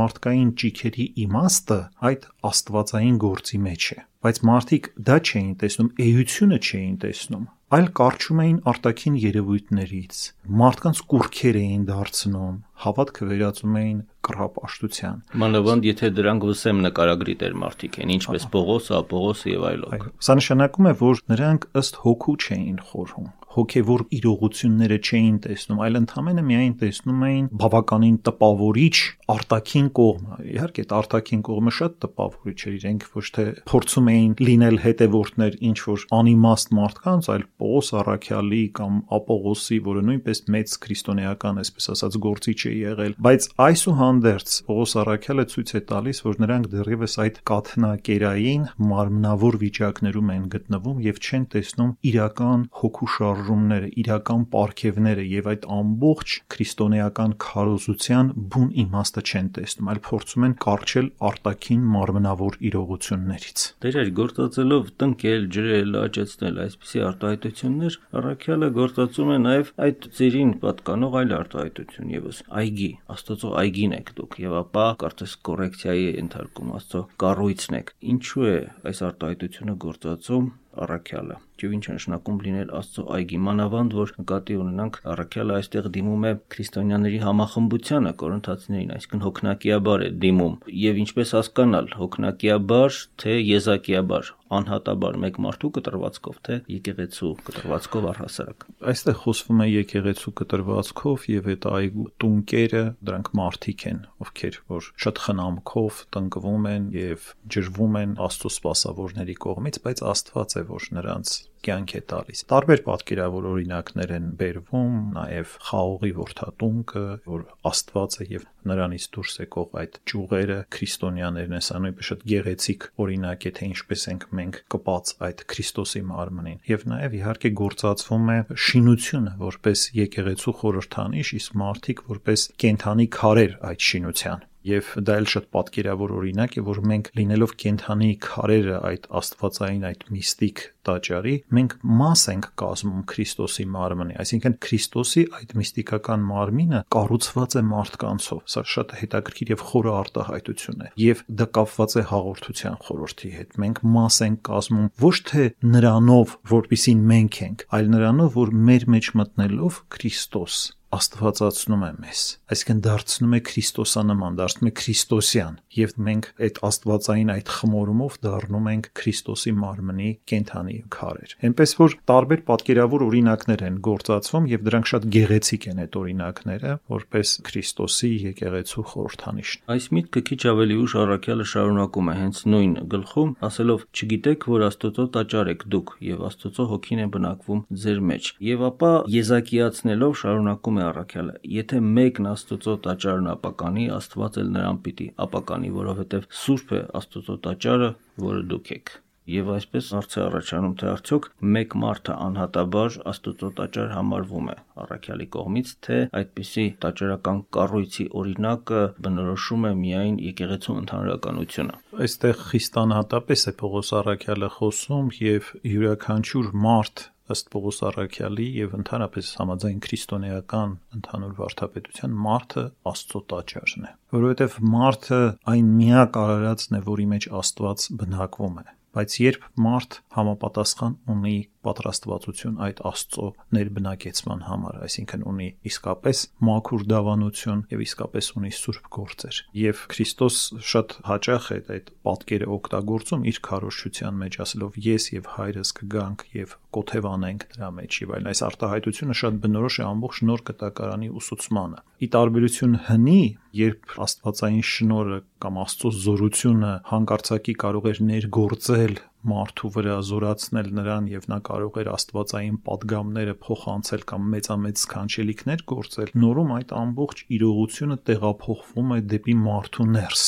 մարդկային 0.00 0.50
ճիքերի 0.62 1.06
իմաստը 1.26 1.80
այդ 2.10 2.30
աստվածային 2.50 3.20
գործի 3.26 3.60
մեջ 3.66 3.90
է։ 3.96 4.00
Բայց 4.26 4.40
մարդիկ 4.50 4.88
դա 5.06 5.16
չէին 5.26 5.52
տեսնում, 5.62 5.92
էությունը 6.06 6.58
չէին 6.66 6.96
տեսնում 7.06 7.46
այլ 7.66 7.86
կարճում 7.98 8.40
էին 8.42 8.58
արտաքին 8.70 9.14
երևույթներից։ 9.18 10.18
Մարդկանց 10.58 10.98
կուրքեր 11.10 11.56
էին 11.60 11.86
դարձնում, 11.88 12.58
հավատքը 12.84 13.26
վերածում 13.30 13.78
էին 13.80 13.96
կռապաշտության։ 14.28 15.18
Մանավանդ 15.42 15.88
եթե 15.90 16.10
դրանք 16.18 16.46
վսեմ 16.50 16.84
նկարագրի 16.86 17.34
տեր 17.42 17.56
մարդիկ 17.66 17.98
են, 18.06 18.12
ինչպես 18.16 18.46
Պողոսը, 18.54 18.94
Ապողոսը 19.02 19.50
եւ 19.50 19.66
այլոք։ 19.72 20.06
Սա 20.28 20.38
նշանակում 20.38 20.86
է, 20.86 20.94
որ 21.02 21.24
նրանք 21.34 21.66
ըստ 21.82 22.00
հոգու 22.06 22.36
չէին 22.46 22.78
խորհում 22.86 23.28
հոգևոր 23.56 24.02
իրողությունները 24.16 24.98
չէին 25.06 25.36
տեսնում, 25.46 25.80
այլ 25.86 26.00
ընդհանրապես 26.00 26.46
միայն 26.46 26.74
տեսնում 26.80 27.22
էին 27.26 27.46
բավականին 27.60 28.16
տպավորիչ 28.26 28.96
արտաքին 29.32 29.88
կողմը։ 29.96 30.36
Իհարկե, 30.46 30.82
այդ 30.86 30.92
արտաքին 30.96 31.42
կողմը 31.46 31.72
շատ 31.76 31.94
տպավորիչ 32.04 32.58
էր, 32.66 32.74
իրենք 32.76 33.06
ոչ 33.16 33.26
թե 33.36 33.44
փորձում 33.70 34.10
էին 34.12 34.32
լինել 34.46 34.76
հետևորդներ 34.86 35.56
ինչ 35.66 35.78
որ 35.86 36.04
անիմաստ 36.16 36.74
մարդկանց, 36.76 37.28
այլ 37.36 37.44
Պողոս 37.56 37.90
Արաքյալի 37.96 38.62
կամ 38.76 39.00
Ապողոսի, 39.16 39.78
որը 39.86 40.02
նույնպես 40.06 40.42
մեծ 40.56 40.76
քրիստոնեական, 40.86 41.60
այսպես 41.62 41.90
ասած, 41.96 42.18
գործիչ 42.26 42.58
է 42.66 42.74
եղել, 42.76 43.16
բայց 43.26 43.48
այսուհանդերձ 43.66 44.56
Պողոս 44.66 44.96
Արաքյալը 45.02 45.46
ցույց 45.56 45.74
է 45.76 45.82
տալիս, 45.90 46.22
որ 46.26 46.40
նրանք 46.44 46.70
դեռևս 46.76 47.16
այդ 47.26 47.40
կաթնակերային 47.50 48.66
մարմնավոր 48.92 49.58
վիճակներում 49.66 50.32
են 50.36 50.46
գտնվում 50.56 51.02
եւ 51.06 51.20
չեն 51.26 51.46
տեսնում 51.56 51.92
իրական 52.12 52.66
հոգու 52.82 53.10
շարժ 53.16 53.45
շարժումները, 53.46 53.88
իրական 54.02 54.44
պարգևները 54.50 55.24
եւ 55.30 55.48
այդ 55.52 55.64
ամբողջ 55.76 56.32
քրիստոնեական 56.52 57.34
քարոզության 57.44 58.30
բուն 58.50 58.70
իմաստը 58.82 59.22
չեն 59.26 59.50
տեսնում, 59.56 59.90
այլ 59.92 60.00
փորձում 60.06 60.46
են 60.46 60.54
կարճել 60.66 61.08
արտաքին 61.30 61.84
մարմնավոր 61.94 62.58
իրողություններից։ 62.66 63.64
Տերեր 63.86 64.10
գործածելով 64.18 64.90
տնկել, 65.02 65.46
ջրել, 65.56 65.96
աճեցնել 66.02 66.60
այսպիսի 66.66 67.02
արտահայտություններ, 67.06 67.98
առաքյալը 68.20 68.70
գործածում 68.80 69.30
է 69.36 69.38
նաեւ 69.46 69.72
այդ 69.86 70.08
ծերին 70.16 70.52
պատկանող 70.66 71.18
այլ 71.22 71.34
արտահայտություն 71.36 72.12
եւս 72.16 72.42
այգի, 72.66 72.90
Աստծո 73.16 73.50
այգին 73.62 73.96
եք 73.96 74.14
դուք 74.16 74.38
եւ 74.42 74.58
ապա 74.66 74.86
կարծես 75.02 75.34
կոռեկցիայի 75.46 76.06
ենթարկում 76.16 76.72
Աստծո 76.76 77.02
կառույցն 77.22 77.76
եք։ 77.80 77.92
Ինչու 78.16 78.46
է 78.46 78.56
այս 78.90 79.02
արտահայտությունը 79.06 79.76
գործածում 79.86 80.48
առաքյալը 80.84 81.36
եւ 81.62 81.74
ինչ 81.76 81.84
նշանակում 81.88 82.38
լինել 82.46 82.72
Աստծո 82.78 83.04
այգի 83.16 83.38
մանավանդ 83.46 83.94
որ 83.96 84.12
նկատի 84.16 84.56
ունենանք 84.62 84.98
առաքյալը 85.12 85.54
այստեղ 85.56 85.88
դիմում 85.96 86.26
է 86.28 86.32
քրիստոնյաների 86.54 87.20
համախմբությանը 87.26 88.12
կորինթացիներին 88.22 88.92
այսինքն 88.96 89.24
հոգնակիաբար 89.26 90.04
է 90.06 90.10
դիմում 90.26 90.58
եւ 90.86 91.00
ինչպես 91.06 91.34
հասկանալ 91.36 91.88
հոգնակիաբար 92.00 93.00
թե 93.24 93.38
եզակիաբար 93.56 94.32
անհատաբար 94.56 95.18
մեկ 95.22 95.38
մարդու 95.46 95.70
կտրվածքով, 95.76 96.36
թե 96.46 96.58
եկեղեցու 96.76 97.30
կտրվածքով 97.46 98.06
առհասարակ։ 98.12 98.66
Այստեղ 98.92 99.16
խոսվում 99.22 99.62
է 99.64 99.66
եկեղեցու 99.72 100.34
կտրվածքով 100.40 101.26
եւ 101.32 101.50
այդ 101.54 101.66
այգու 101.76 102.06
տունկերը, 102.22 102.84
դրանք 103.10 103.30
մարդիկ 103.40 103.86
են, 103.90 104.00
ովքեր 104.26 104.60
որ 104.76 104.90
շատ 105.06 105.22
խնամքով 105.26 106.00
տնկվում 106.16 106.70
են 106.76 106.88
եւ 106.96 107.28
ջրվում 107.56 108.00
են 108.02 108.16
աստծո 108.26 108.52
սпасավորների 108.56 109.36
կողմից, 109.46 109.82
բայց 109.86 110.04
Աստված 110.06 110.56
է, 110.56 110.62
որ 110.70 110.90
նրանց 110.96 111.36
կյանք 111.66 111.94
է 111.96 112.00
տալիս։ 112.12 112.42
Տարբեր 112.52 112.82
պատկերավոր 112.86 113.48
օրինակներ 113.52 114.12
են 114.16 114.26
բերվում, 114.40 114.96
նաև 115.16 115.54
խաղողի 115.68 116.12
ворթատունկը, 116.16 117.04
որ 117.26 117.44
Աստված 117.70 118.16
է 118.16 118.26
եւ 118.36 118.46
նրանից 118.66 119.06
դուրս 119.16 119.36
եկող 119.42 119.76
այդ 119.82 119.98
ճյուղերը 120.10 120.58
քրիստոնյաներն 120.76 121.56
են, 121.56 121.64
սա 121.66 121.80
նույնպես 121.84 122.10
շատ 122.10 122.24
գեղեցիկ 122.32 122.88
օրինակ 123.06 123.46
է, 123.46 123.52
թե 123.56 123.68
ինչպես 123.70 124.06
ենք 124.12 124.26
մենք 124.40 124.58
կպած 124.74 125.12
այդ 125.26 125.44
Քրիստոսի 125.52 126.02
մարմնին։ 126.10 126.58
Եվ 126.66 126.86
նաև 126.92 127.16
իհարկե 127.20 127.52
գործածվում 127.62 128.32
է 128.36 128.38
շինությունը 128.66 129.36
որպես 129.46 129.86
եկեղեցու 130.00 130.56
խորհրդանիշ, 130.60 131.32
իսկ 131.40 131.56
մարդիկ 131.62 132.04
որպես 132.10 132.46
կենթանի 132.66 133.08
քարեր 133.16 133.58
այդ 133.70 133.88
շինության 133.90 134.46
եւ 134.66 134.92
դա 135.06 135.18
էլ 135.20 135.28
շատ 135.32 135.50
պատկերավոր 135.56 136.14
օրինակ 136.20 136.56
է, 136.56 136.64
որ 136.66 136.80
մենք 136.90 137.10
լինելով 137.18 137.52
կենթանի 137.62 138.10
քարերը 138.26 138.78
այդ 138.90 139.06
աստվածային 139.20 139.86
այդ 139.90 140.04
միստիկ 140.16 140.62
տաճարի, 140.86 141.34
մենք 141.56 141.74
մաս 142.00 142.22
ենք 142.32 142.48
կազմում 142.62 143.02
Քրիստոսի 143.10 143.66
մարմնի, 143.74 144.16
այսինքն 144.22 144.56
Քրիստոսի 144.66 145.24
այդ 145.38 145.54
միստիկական 145.60 146.26
մարմինը 146.30 146.82
կառուցված 146.96 147.56
է 147.56 147.62
մարդկանցով։ 147.70 148.42
Սա 148.54 148.64
շատ 148.76 148.94
հետաքրքիր 149.00 149.52
եւ 149.54 149.64
խորը 149.70 149.94
արտահայտություն 149.96 150.86
է։ 150.86 150.90
Եվ 151.06 151.24
դա 151.40 151.48
կապված 151.58 151.96
է 151.96 152.04
հաղորդության 152.12 152.78
խորհրդի 152.86 153.32
հետ։ 153.36 153.60
Մենք 153.66 153.82
մաս 153.96 154.20
ենք 154.26 154.40
կազմում 154.50 154.88
ոչ 155.06 155.16
թե 155.32 155.44
նրանով, 155.76 156.38
որpիսին 156.54 157.04
մենք 157.12 157.42
ենք, 157.46 157.66
այլ 157.76 157.92
նրանով, 157.96 158.32
որ 158.36 158.56
մեր 158.70 158.90
մեջ 158.96 159.12
մտնելով 159.22 159.82
Քրիստոս 159.96 160.64
աստվածացնում 160.96 161.84
է 161.86 161.90
մեզ 162.02 162.22
այսինքն 162.56 162.80
դարձնում 162.86 163.36
է 163.36 163.40
քրիստոսանման 163.50 164.36
դարձնում 164.40 164.68
է 164.70 164.72
քրիստոսյան 164.80 165.56
եւ 165.76 165.94
մենք 166.06 166.28
այդ 166.46 166.60
աստվածային 166.66 167.32
այդ 167.36 167.50
խմորումով 167.56 168.18
դառնում 168.26 168.68
ենք 168.72 168.88
քրիստոսի 169.00 169.52
մարմնի 169.60 170.10
կենթանի 170.30 170.76
քարեր 170.96 171.34
այնպես 171.46 171.74
որ 171.80 171.96
տարբեր 172.10 172.42
պատկերավոր 172.50 173.04
օրինակներ 173.06 173.64
են 173.66 173.80
գործածվում 173.86 174.48
եւ 174.52 174.64
դրանք 174.66 174.90
շատ 174.92 175.08
գեղեցիկ 175.16 175.66
են 175.72 175.82
այդ 175.86 175.98
օրինակները 176.00 176.72
որպես 176.96 177.34
քրիստոսի 177.50 178.12
եկեղեցու 178.26 178.86
խորհրդանիշ 178.92 179.54
այս 179.76 179.88
միտքը 179.96 180.22
քիչ 180.30 180.40
ավելի 180.52 180.78
ուշ 180.86 180.96
առաքյալը 181.02 181.46
շարունակում 181.52 182.10
է 182.12 182.16
հենց 182.20 182.42
նույն 182.56 182.74
գլխում 182.96 183.34
ասելով 183.46 183.86
չգիտեք 183.96 184.48
որ 184.56 184.66
աստծո 184.66 185.06
տաճար 185.16 185.52
եք 185.56 185.66
դուք 185.76 185.92
եւ 186.06 186.24
աստծո 186.30 186.66
հոգին 186.72 187.02
է 187.02 187.06
բնակվում 187.16 187.62
ձեր 187.84 188.00
մեջ 188.10 188.30
եւ 188.46 188.64
ապա 188.70 188.92
եզակիացնելով 189.16 190.16
շարունակում 190.22 190.80
է 190.80 190.85
առաքյալը 190.90 191.38
եթե 191.54 191.80
մեկն 192.00 192.30
աստծո 192.34 192.76
տաճարն 192.88 193.32
ապականի 193.36 193.88
աստված 194.00 194.38
էլ 194.44 194.52
նրան 194.58 194.84
պիտի 194.86 195.08
ապականի 195.26 195.74
որովհետև 195.80 196.30
սուրբ 196.44 196.76
է 196.80 196.84
աստծո 197.02 197.40
տաճարը 197.48 197.90
որը 198.28 198.46
դուք 198.54 198.72
եք 198.78 198.96
Եվ 199.26 199.48
այսպես 199.56 199.86
հարց 199.90 200.12
է 200.14 200.20
առաջանում, 200.22 200.74
թե 200.78 200.86
արդյոք 200.86 201.24
մեկ 201.54 201.72
մարդը 201.82 202.14
անհատաբար 202.26 202.98
Աստծո 203.10 203.48
տաճար 203.58 203.88
համարվում 203.90 204.50
է 204.52 204.54
առաքյալի 204.84 205.26
կողմից, 205.36 205.72
թե 205.86 205.98
այդպիսի 206.20 206.66
տաճարական 206.84 207.40
կառույցի 207.56 208.06
օրինակը 208.22 208.84
բնորոշում 209.06 209.66
է 209.66 209.72
միայն 209.82 210.20
եկեղեցու 210.28 210.78
ընդհանրականությունը։ 210.84 211.82
Այստեղ 212.06 212.46
խիստանհատապես 212.52 213.44
է 213.50 213.54
Պողոս 213.66 213.92
առաքյալը 214.04 214.52
խոսում 214.60 215.12
եւ 215.26 215.52
յուրաքանչյուր 215.74 216.54
մարդ 216.66 217.06
ըստ 217.34 217.50
Պողոս 217.52 217.78
Արաքյալի 217.90 218.46
եւ 218.60 218.74
ընդհանրապես 218.78 219.30
համաձայն 219.40 219.80
քրիստոնեական 219.86 220.74
ընդհանուր 220.96 221.34
վարդապետության 221.40 222.16
մարդը 222.26 222.64
Աստծո 222.92 223.22
տաճարն 223.32 223.86
է 223.86 223.92
որովհետեւ 224.16 224.58
մարդը 224.76 225.20
այն 225.54 225.70
միակ 225.80 226.18
արարածն 226.22 226.78
է 226.78 226.82
որի 226.86 227.06
մեջ 227.16 227.28
Աստված 227.40 227.88
բնակվում 228.02 228.60
է 228.62 228.66
բայց 228.96 229.14
երբ 229.20 229.42
մարդ 229.60 229.98
համապատասխան 230.16 230.94
ունի 231.12 231.36
պատրաստվածություն 231.66 232.60
այդ 232.66 232.82
Աստծո 232.90 233.26
ներբնակեցման 233.56 234.44
համար, 234.46 234.78
այսինքն 234.86 235.24
ունի 235.32 235.48
իսկապես 235.70 236.22
մաքուր 236.46 236.86
դավանություն 236.92 237.64
եւ 237.74 237.84
իսկապես 237.86 238.30
ունի 238.40 238.52
սուրբ 238.56 238.90
գործեր։ 238.96 239.40
Եվ 239.66 239.82
Քրիստոս 239.92 240.38
շատ 240.72 240.96
հաճախ 241.10 241.50
է 241.56 241.58
այդ 241.76 241.90
պատկերը 242.06 242.50
օգտագործում 242.56 243.26
իր 243.32 243.40
քարոշչության 243.46 244.20
մեջ, 244.22 244.38
ասելով 244.46 244.78
ես 244.86 245.10
եւ 245.16 245.30
հայրս 245.36 245.74
կգանք 245.80 246.24
եւ 246.36 246.56
կոթևանենք 246.76 247.44
դրա 247.56 247.68
մեջ 247.76 247.98
եւ 248.02 248.10
այլն։ 248.16 248.30
Այս 248.30 248.40
արտահայտությունը 248.46 249.16
շատ 249.20 249.36
բնորոշ 249.46 249.76
է 249.76 249.84
ամբողջ 249.86 250.18
նոր 250.28 250.42
կտակարանի 250.50 251.08
ուսուցմանը։ 251.20 251.78
Ի 251.96 252.08
տարբերություն 252.16 252.74
հնի, 252.86 253.20
երբ 253.56 253.94
Աստվածային 254.06 254.66
շնորհը 254.70 255.20
կամ 255.46 255.60
Աստծո 255.62 255.92
զորությունը 256.04 256.72
հանկարծակի 256.90 257.54
կարող 257.62 257.88
էր 257.92 258.00
ներգործել 258.10 258.98
մարդու 259.30 259.70
վրա 259.76 259.96
զորացնել 260.08 260.68
նրան 260.78 261.08
եւ 261.12 261.26
նա 261.32 261.38
կարող 261.48 261.78
էր 261.82 261.90
աստվածային 261.92 262.58
падգամները 262.68 263.34
փոխանցել 263.46 264.04
կամ 264.12 264.28
մեծամեծ 264.34 264.82
սքանչելիքներ 264.82 265.64
գործել 265.72 266.12
նորում 266.26 266.52
այդ 266.56 266.74
ամբողջ 266.82 267.24
իրողությունը 267.38 267.96
տեղափոխվում 268.10 268.94
է 268.96 269.00
դեպի 269.14 269.36
մարդու 269.46 269.88
ներս 269.96 270.24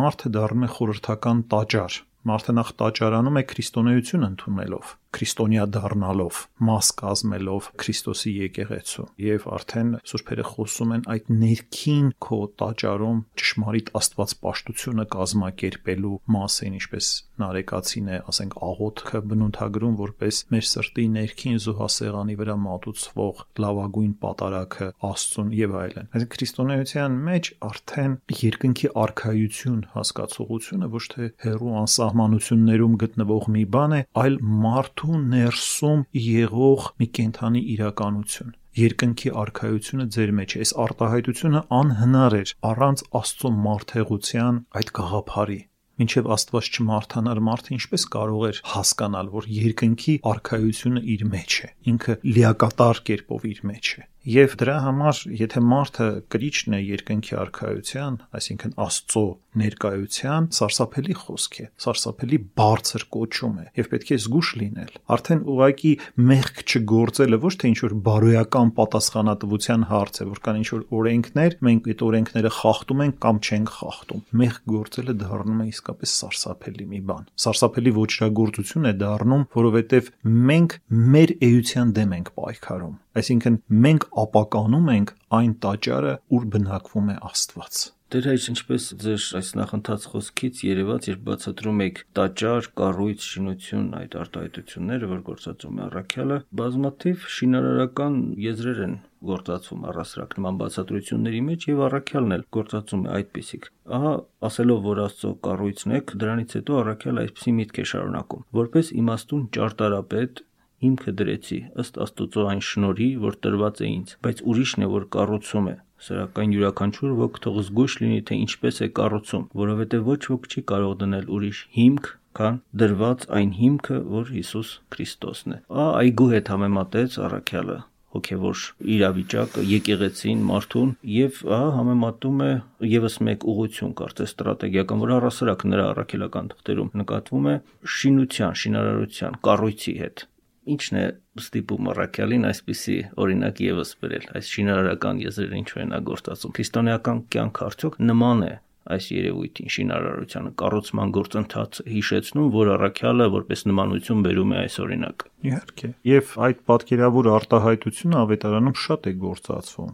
մարդը 0.00 0.32
դառնում 0.36 0.66
է 0.66 0.70
խորհրդական 0.76 1.44
տաճար 1.54 2.00
մարդը 2.30 2.52
նախ 2.60 2.70
տաճարանում 2.80 3.38
է 3.40 3.42
քրիստոնեություն 3.50 4.26
ընդունելով 4.26 4.90
քրիստոնյա 5.16 5.64
դառնալով, 5.74 6.40
մաս 6.68 6.90
կազմելով 7.00 7.68
Քրիստոսի 7.80 8.32
եկեղեցու։ 8.40 9.06
Եվ 9.24 9.46
արդեն 9.56 9.90
սուրբերը 10.10 10.44
խոսում 10.50 10.94
են 10.96 11.02
այդ 11.14 11.30
ներքին 11.40 12.10
քո 12.26 12.38
տաճարում 12.60 13.18
ճշմարիտ 13.40 13.90
Աստված 14.00 14.34
պաշտությունը 14.44 15.06
կազմակերպելու 15.14 16.14
մասին, 16.36 16.76
ինչպես 16.80 17.10
Նարեկացին 17.40 18.08
է, 18.10 18.16
ասենք, 18.30 18.56
աղոթքը 18.70 19.20
բնութագրում 19.30 19.94
որպես 20.00 20.40
մեր 20.52 20.66
սրտի 20.70 21.04
ներքին 21.14 21.60
զոհասեղանի 21.64 22.36
վրա 22.40 22.56
մատուցվող 22.64 23.40
լավագույն 23.64 24.12
պատարակը 24.24 24.88
Աստծուն 25.10 25.54
եւ 25.56 25.76
այլն։ 25.80 26.10
Այսինքն 26.10 26.32
քրիստոնեության 26.36 27.16
մեջ 27.30 27.50
արդեն 27.70 28.16
երկնքի 28.40 28.90
արխայություն 29.04 29.80
հասկացողությունը 29.94 30.90
ոչ 31.00 31.04
թե 31.14 31.30
հերո 31.46 31.72
անսահմանություններում 31.80 32.98
գտնվող 33.04 33.48
մի 33.56 33.64
բան 33.76 33.96
է, 33.96 34.02
այլ 34.20 34.38
մարդ 34.60 34.99
մարդու 35.00 35.18
ներսում 35.32 36.00
եղող 36.12 36.86
մի 37.00 37.06
կենթանի 37.16 37.60
իրականություն 37.74 38.50
երկնքի 38.80 39.30
արխայությունը 39.42 40.04
ձեր 40.16 40.32
մեջ 40.40 40.54
է 40.56 40.60
այս 40.64 40.72
արտահայտությունը 40.84 41.62
անհնար 41.78 42.36
էր 42.40 42.52
առանց 42.70 43.04
աստծո 43.20 43.52
մարդեղության 43.64 44.60
այդ 44.80 44.92
գաղափարի 45.00 45.58
մինչև 46.00 46.30
Աստված 46.36 46.68
չմարթանար 46.76 47.40
մարդը 47.48 47.74
ինչպես 47.76 48.06
կարող 48.12 48.44
էր 48.50 48.60
հասկանալ, 48.74 49.32
որ 49.40 49.48
երկնքի 49.56 50.14
արխայությունը 50.30 51.02
իր 51.16 51.26
մեջ 51.32 51.58
է, 51.60 51.68
ինքը 51.92 52.16
լիակատար 52.36 53.04
կերպով 53.10 53.44
իր 53.50 53.60
մեջ 53.72 53.92
է։ 54.00 54.09
Եվ 54.20 54.54
դրա 54.60 54.72
համար, 54.84 55.18
եթե 55.32 55.60
մարդը 55.64 56.06
կրիչն 56.28 56.74
է 56.76 56.80
երկնքի 56.84 57.36
արխայության, 57.40 58.16
այսինքն 58.36 58.74
Աստծո 58.84 59.22
ներկայության, 59.60 60.48
սարսափելի 60.58 61.16
խոսք 61.20 61.56
է, 61.56 61.64
սարսափելի 61.80 62.38
բարձր 62.60 63.06
կոչում 63.16 63.54
է 63.62 63.64
եւ 63.80 63.88
պետք 63.94 64.12
է 64.12 64.18
զգուշ 64.20 64.50
լինել։ 64.60 64.92
Արդեն 65.16 65.40
ուղակի 65.54 65.92
մեղք 66.30 66.60
չգործելը 66.68 67.40
ոչ 67.40 67.54
թե 67.64 67.70
ինչ 67.70 67.80
որ 67.80 67.96
բարոյական 68.10 68.72
պատասխանատվության 68.76 69.86
հարց 69.90 70.20
է, 70.20 70.28
որ 70.30 70.42
կան 70.44 70.60
ինչ 70.60 70.68
որ 70.70 70.84
օրենքներ, 71.00 71.56
մենք 71.70 71.90
այդ 71.90 72.04
օրենքները 72.10 72.54
խախտում 72.60 73.04
ենք 73.08 73.20
կամ 73.24 73.40
չենք 73.40 73.74
խախտում։ 73.80 74.24
Մեղք 74.44 74.62
գործելը 74.76 75.14
դառնում 75.24 75.64
է 75.64 75.68
իսկապես 75.72 76.16
սարսափելի 76.20 76.88
մի 76.92 77.00
բան։ 77.08 77.28
Սարսափելի 77.40 77.94
ոչրագործություն 78.00 78.90
է 78.90 78.94
դառնում, 79.00 79.46
որովհետեւ 79.56 80.14
մենք 80.50 80.80
մեր 81.10 81.38
էության 81.50 81.94
դեմ 82.00 82.18
ենք 82.20 82.34
պայքարում 82.36 82.98
Այսինքն 83.18 83.56
մենք 83.84 84.04
ապականում 84.22 84.92
ենք 84.96 85.14
այն 85.40 85.54
տաճարը, 85.64 86.12
ուր 86.36 86.44
բնակվում 86.54 87.08
է 87.10 87.16
Աստված։ 87.30 87.80
Դեր 88.10 88.26
այս 88.30 88.44
ինչպես 88.50 88.84
ձեր 89.02 89.24
այս 89.38 89.48
նախընթաց 89.58 90.04
խոսքից 90.12 90.60
երևաց, 90.66 91.04
երբ 91.10 91.20
բացատրում 91.28 91.82
եք 91.84 92.00
տաճար, 92.18 92.68
կառույց, 92.80 93.26
շինություն, 93.34 93.84
այդ 94.00 94.16
արտահայտությունները, 94.22 95.10
որ 95.10 95.20
գործածում 95.28 95.78
է 95.78 95.84
առաքյալը, 95.86 96.38
բազմաթիվ 96.60 97.28
շինարարական 97.36 98.18
եզրեր 98.50 98.82
են 98.86 98.96
գործածվում 99.30 99.86
առասրակ 99.90 100.36
նման 100.40 100.58
բացատրությունների 100.60 101.40
մեջ 101.50 101.64
եւ 101.70 101.80
առաքյալն 101.86 102.34
էլ 102.36 102.44
գործածում 102.56 103.02
է 103.04 103.10
այդպիսիք։ 103.20 103.66
Ահա 104.00 104.12
ասելով, 104.50 104.78
որ 104.90 105.00
Աստծո 105.06 105.32
կառույցն 105.46 105.96
եք, 106.00 106.14
դրանից 106.24 106.54
հետո 106.56 106.78
առաքյալը 106.80 107.24
այսպիսի 107.26 107.54
միտք 107.60 107.80
է 107.80 107.86
շարունակում, 107.90 108.46
որպես 108.60 108.92
իմաստուն 109.00 109.44
ճարտարապետ 109.60 110.42
հիմքը 110.84 111.12
դրեցի 111.20 111.58
ըստ 111.82 111.98
Աստուծո 112.04 112.44
այն 112.50 112.62
շնորհի, 112.70 113.08
որ 113.24 113.34
տրված 113.44 113.80
է 113.80 113.88
ինձ, 113.90 114.14
բայց 114.24 114.42
ուրիշն 114.52 114.86
է, 114.86 114.88
որ 114.94 115.04
կառուցում 115.16 115.68
է։ 115.70 115.74
Սրական 116.00 116.54
յուրաքանչյուր 116.56 117.12
ոք 117.20 117.38
թող 117.44 117.58
զգույշ 117.66 117.96
լինի, 118.00 118.20
թե 118.30 118.38
ինչպես 118.46 118.80
է 118.80 118.88
կառուցում, 118.96 119.44
որովհետև 119.60 120.08
ոչ 120.08 120.22
ոք 120.32 120.48
չի 120.50 120.62
կարող 120.70 120.94
դնել 121.02 121.28
ուրիշ 121.36 121.60
հիմք, 121.76 122.10
քան 122.40 122.58
դրված 122.80 123.28
այն 123.36 123.52
հիմքը, 123.60 124.00
որ 124.16 124.32
Հիսուս 124.38 124.72
Քրիստոսն 124.94 125.54
է։ 125.56 125.58
Ա 125.68 125.86
այգու 126.00 126.28
հետ 126.32 126.50
համեմատեց 126.54 127.20
առաքյալը 127.28 127.78
հոգևոր 128.10 128.62
իրավիճակը, 128.94 129.64
եկեղեցին, 129.70 130.40
մարդուն 130.48 130.94
եւ 131.14 131.42
ահա 131.56 131.68
համեմատում 131.76 132.40
է 132.46 132.50
եւս 132.90 133.18
մեկ 133.28 133.46
ուղություն, 133.52 133.92
կարծես 134.00 134.34
ստրատեգիական, 134.34 135.04
որ 135.04 135.14
առասարակ 135.20 135.64
նրա 135.70 135.84
առաքելական 135.92 136.50
թղթերում 136.54 136.90
նկատվում 137.02 137.48
է 137.50 137.54
շինության, 138.00 138.58
շինարարության, 138.64 139.38
կառույցի 139.46 139.94
հետ 140.00 140.26
ինչն 140.74 140.98
է 141.00 141.04
ստիպում 141.40 141.92
առաքյալին 141.94 142.48
այսպիսի 142.50 142.96
օրինակ 143.24 143.62
եւս 143.64 143.92
բերել 144.00 144.26
այս 144.40 144.50
շինարարական 144.54 145.22
եզրերը 145.24 145.60
ինչու 145.60 145.80
են 145.84 145.94
ագործածում 146.00 146.54
քրիստոնեական 146.58 147.22
կյանք 147.34 147.62
արդյոք 147.70 147.96
նման 148.10 148.44
է 148.48 148.52
այս 148.90 149.06
երևույթին 149.12 149.72
շինարարությանը 149.74 150.50
կառուցման 150.60 151.10
գործընթացը 151.16 151.84
հիշեցնում, 151.94 152.46
որ 152.54 152.70
առաքյալը 152.74 153.26
որպես 153.34 153.64
նմանություն 153.70 154.22
բերում 154.26 154.54
է 154.54 154.58
այս 154.60 154.76
օրինակը։ 154.84 155.30
Իհարկե։ 155.50 155.90
Եվ 156.10 156.32
այդ 156.46 156.62
պատկերավոր 156.70 157.30
արտահայտությունը 157.34 158.18
ավետարանում 158.24 158.78
շատ 158.84 159.10
է 159.10 159.14
գործածվում, 159.24 159.92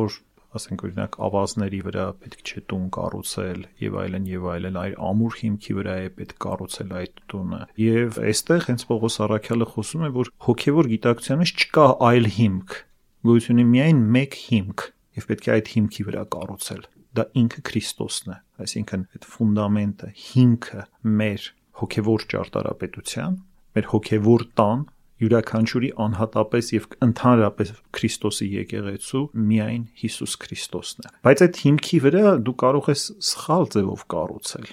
որ 0.00 0.18
ասենք 0.58 0.84
օրինակ 0.86 1.16
ավազների 1.26 1.80
վրա 1.86 2.04
պետք 2.22 2.40
չէ 2.50 2.62
տուն 2.70 2.86
կառուցել 2.96 3.60
եւ 3.84 3.98
այլն 4.02 4.28
եւ 4.30 4.46
այլն 4.54 4.78
այլ 4.80 4.94
ամուր 5.10 5.36
հիմքի 5.40 5.76
վրա 5.78 5.96
է 6.00 6.08
պետք 6.20 6.38
կառուցել 6.44 6.94
այդ 7.00 7.20
տունը 7.30 7.60
եւ 7.84 8.18
այստեղ 8.30 8.66
հենց 8.70 8.84
Պողոս 8.90 9.18
Արաքյալը 9.26 9.68
խոսում 9.74 10.06
է 10.06 10.10
որ 10.16 10.32
հոգեվոր 10.46 10.90
գիտակցության 10.94 11.40
մեջ 11.42 11.52
չկա 11.60 11.86
այլ 12.10 12.30
հիմք 12.40 12.78
գոյություն 13.30 13.60
ունի 13.60 13.66
միայն 13.70 14.02
մեկ 14.16 14.38
հիմք 14.50 14.86
եւ 15.20 15.30
պետք 15.30 15.46
է 15.50 15.54
այդ 15.54 15.70
հիմքի 15.76 16.06
վրա 16.10 16.24
կառուցել 16.34 16.82
դա 17.20 17.24
ինքը 17.40 17.62
Քրիստոսն 17.70 18.30
է 18.30 18.36
այսինքն 18.64 19.02
այդ 19.10 19.26
ֆունդամենտը 19.30 20.10
հիմքը 20.24 20.84
մեր 21.20 21.46
հոգեվոր 21.80 22.26
ճարտարապետության 22.30 23.36
մեր 23.76 23.88
հոգեվոր 23.90 24.44
տան 24.60 24.84
յուրաքանչյուրի 25.20 25.90
անհատապես 26.04 26.70
եւ 26.74 26.86
ընդհանրապես 27.06 27.72
Քրիստոսի 27.98 28.48
եկեղեցու 28.54 29.22
միայն 29.50 29.84
Հիսուս 30.00 30.36
Քրիստոսն 30.44 31.06
է։ 31.06 31.12
Բայց 31.28 31.44
այդ 31.46 31.62
հիմքի 31.64 32.02
վրա 32.06 32.34
դու 32.48 32.56
կարող 32.64 32.90
ես 32.94 33.06
սխալ 33.30 33.70
ձևով 33.76 34.04
կառուցել։ 34.16 34.68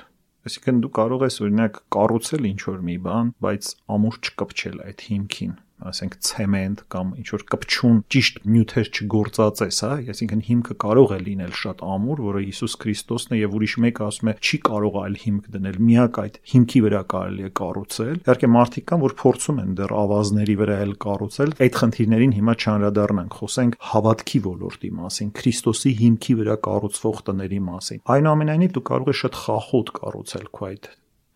Այսինքն 0.48 0.82
դու 0.88 0.94
կարող 0.96 1.28
ես 1.28 1.40
օրինակ 1.44 1.80
կառուցել 1.98 2.52
ինչ 2.54 2.60
որ 2.72 2.84
մի 2.88 2.98
բան, 3.08 3.32
բայց 3.44 3.72
ամուր 3.98 4.20
չկպչել 4.24 4.84
այդ 4.88 5.08
հիմքին 5.12 5.56
ասենք 5.78 6.16
ցեմենտ 6.26 6.80
կամ 6.94 7.10
ինչ 7.22 7.28
որ 7.34 7.44
կպչուն 7.54 7.98
ճիշտ 8.13 8.38
նյութեր 8.50 8.88
չգործածես, 8.98 9.80
հա, 9.86 9.92
այսինքն 10.13 10.42
հիմքը 10.48 10.76
կարող 10.84 11.13
է 11.13 11.20
լինել 11.28 11.54
շատ 11.62 11.84
ամուր, 11.88 12.22
որը 12.28 12.42
Հիսուս 12.48 12.76
Քրիստոսն 12.82 13.36
է 13.38 13.40
եւ 13.42 13.58
ուրիշ 13.58 13.76
մեկը 13.86 14.06
ասում 14.08 14.32
է 14.32 14.36
չի 14.42 14.60
կարող 14.68 14.98
այլ 15.04 15.18
հիմք 15.24 15.50
դնել, 15.58 15.80
միակ 15.88 16.20
այդ 16.24 16.40
հիմքի 16.54 16.82
վրա 16.88 17.02
կարելի 17.13 17.48
է 17.48 17.52
կառուցել։ 17.62 18.16
Իհարկե 18.18 18.52
մարդիկ 18.58 18.88
կան, 18.88 19.04
որ 19.06 19.16
փորձում 19.22 19.62
են 19.63 19.72
դեռ 19.78 19.96
ավազների 20.02 20.56
վրա 20.58 20.78
էլ 20.88 20.94
կառուցել։ 21.08 21.56
Այդ 21.68 21.80
խնդիրներին 21.82 22.38
հիմա 22.38 22.56
չանդրադառնանք, 22.58 23.38
խոսենք 23.42 23.80
հավատքի 23.94 24.40
ոլորտի 24.48 24.94
մասին, 24.98 25.34
Քրիստոսի 25.38 25.92
հիմքի 26.02 26.38
վրա 26.42 26.56
կառուցվող 26.68 27.26
տների 27.28 27.62
մասին։ 27.68 28.06
Այնուամենայնիվ 28.18 28.78
դու 28.78 28.88
կարող 28.92 29.12
ես 29.13 29.22
շատ 29.26 29.44
խախոտ 29.48 29.94
կառուցել 30.02 30.50
քո 30.58 30.72
այդ 30.72 30.90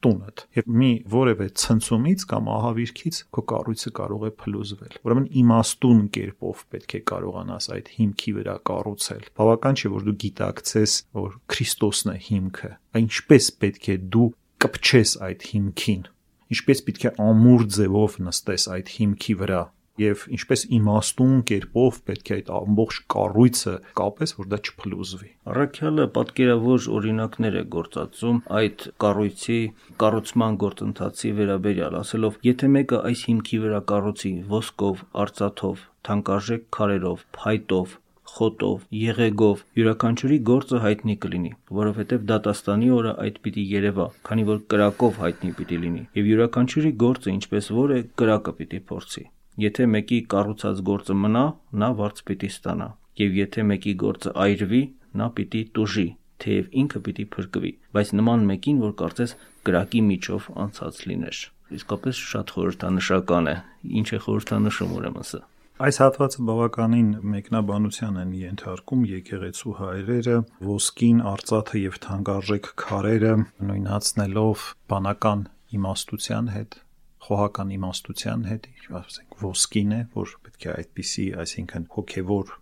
տունդ 0.05 0.43
եւ 0.57 0.69
մի 0.81 0.91
որևէ 1.13 1.47
ցնցումից 1.61 2.25
կամ 2.31 2.49
ահավիրքից 2.55 3.19
քո 3.37 3.43
կառույցը 3.51 3.91
կարող 3.99 4.25
է 4.27 4.31
փլուզվել 4.41 4.95
ուրեմն 5.01 5.27
իմաստուն 5.41 6.01
կերպով 6.17 6.63
պետք 6.75 6.95
է 6.97 7.01
կարողանաս 7.11 7.69
այդ 7.75 7.91
հիմքի 7.97 8.33
վրա 8.37 8.55
կառուցել 8.71 9.27
բավական 9.41 9.81
չէ 9.81 9.91
որ 9.95 10.07
դու 10.07 10.17
գիտակցես 10.25 10.95
որ 11.21 11.35
Քրիստոսն 11.51 12.11
է 12.11 12.17
հիմքը 12.31 12.71
այնպես 13.01 13.51
պետք 13.61 13.91
է 13.91 13.97
դու 14.15 14.29
կպչես 14.61 15.13
այդ 15.27 15.45
հիմքին 15.51 16.03
ինչպես 16.51 16.81
պետք 16.87 17.05
է 17.07 17.11
ամուր 17.25 17.67
ձևով 17.77 18.17
նստես 18.27 18.65
այդ 18.75 18.91
հիմքի 18.97 19.35
վրա 19.41 19.61
եւ 20.01 20.25
ինչպես 20.37 20.65
իմաստուն 20.77 21.35
կերպով 21.51 21.99
պետք 22.09 22.31
է 22.31 22.35
այդ 22.37 22.51
ամբողջ 22.57 22.99
կառույցը 23.15 23.75
կապես, 24.01 24.35
որ 24.41 24.49
դա 24.51 24.59
չփլուզվի։ 24.65 25.31
Առաքյալը 25.51 26.05
պատկերավոր 26.17 26.89
օրինակներ 26.97 27.57
է 27.61 27.63
գործածում 27.77 28.41
այդ 28.61 28.85
կառույցի 29.05 29.59
կառուցման 30.03 30.59
գործընթացի 30.65 31.33
վերաբերյալ, 31.41 31.97
ասելով. 32.01 32.37
եթե 32.51 32.71
մեկը 32.75 33.01
այս 33.11 33.25
հիմքի 33.31 33.63
վրա 33.65 33.81
կառուցի 33.91 34.33
ոսկով, 34.51 35.03
արծաթով, 35.25 35.83
թանկարժեք 36.07 36.63
քարերով, 36.77 37.25
փայտով, 37.37 37.97
խոտով, 38.31 38.83
եղեգով 38.95 39.63
յուրաքանչյուրի 39.79 40.37
գործը 40.49 40.79
հայտնի 40.85 41.15
կլինի, 41.25 41.51
որովհետև 41.79 42.23
դատաստանի 42.31 42.91
օրը 42.97 43.13
այդ 43.25 43.41
պիտի 43.47 43.65
երևա, 43.73 44.07
քանի 44.29 44.47
որ 44.51 44.63
կրակով 44.73 45.19
հայտնի 45.25 45.53
պիտի 45.59 45.81
լինի, 45.83 46.03
եւ 46.21 46.31
յուրաքանչյուրի 46.31 46.95
գործը 47.05 47.35
ինչպես 47.35 47.69
որ 47.81 47.95
է, 47.97 48.01
կրակը 48.21 48.57
պիտի 48.61 48.83
փորձի։ 48.91 49.27
Եթե 49.59 49.85
մեկի 49.91 50.17
կառուցած 50.31 50.81
գործը 50.87 51.15
մնա, 51.21 51.45
նա 51.81 51.89
վարձ 51.99 52.21
պիտի 52.27 52.49
ստանա, 52.55 52.89
եւ 53.19 53.37
եթե 53.41 53.65
մեկի 53.71 53.93
գործը 54.03 54.31
այրվի, 54.45 54.81
նա 55.21 55.27
պիտի 55.37 55.63
տուժի, 55.75 56.07
թեև 56.41 56.69
ինքը 56.81 57.01
պիտի 57.07 57.25
փրկվի, 57.35 57.71
բայց 57.97 58.13
նման 58.21 58.45
մեկին, 58.51 58.79
որ 58.85 58.93
կարծես 59.01 59.33
կրակի 59.67 60.01
միջով 60.07 60.47
անցած 60.65 61.01
լիներ։ 61.11 61.41
Իսկապես 61.71 62.21
շատ 62.31 62.53
խորհրդանշական 62.55 63.49
է։ 63.51 63.55
Ինչ 64.01 64.07
է 64.11 64.19
խորհրդանշում 64.25 64.95
ուրեմն 64.97 65.27
սա։ 65.31 65.41
Այս 65.81 65.97
հատվածը 66.01 66.43
բավականին 66.47 67.07
մեկնաբանության 67.33 68.17
են 68.21 68.33
ենթարկում 68.37 69.05
եկեղեցու 69.11 69.71
հայրերը 69.79 70.35
ոսկին, 70.67 71.21
արծաթը 71.31 71.81
եւ 71.81 71.95
թանկարժեք 72.05 72.69
քարերը 72.81 73.31
նույնացնելով 73.71 74.65
բանական 74.93 75.41
իմաստության 75.79 76.51
հետ, 76.55 76.77
խոհական 77.25 77.71
իմաստության 77.77 78.45
հետ, 78.49 78.67
ասենք 79.01 79.37
ոսկին 79.45 79.93
է, 79.97 80.01
որ 80.15 80.33
պետք 80.45 80.65
է 80.67 80.71
այդպիսի, 80.73 81.25
այսինքն 81.43 81.87
հոգեվոր 81.95 82.53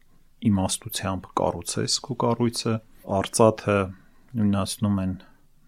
իմաստությամբ 0.50 1.30
կառուցես 1.40 1.96
քո 2.06 2.18
կառույցը, 2.24 2.76
արծաթը 3.20 3.78
նույնացնում 4.40 5.00
են 5.04 5.16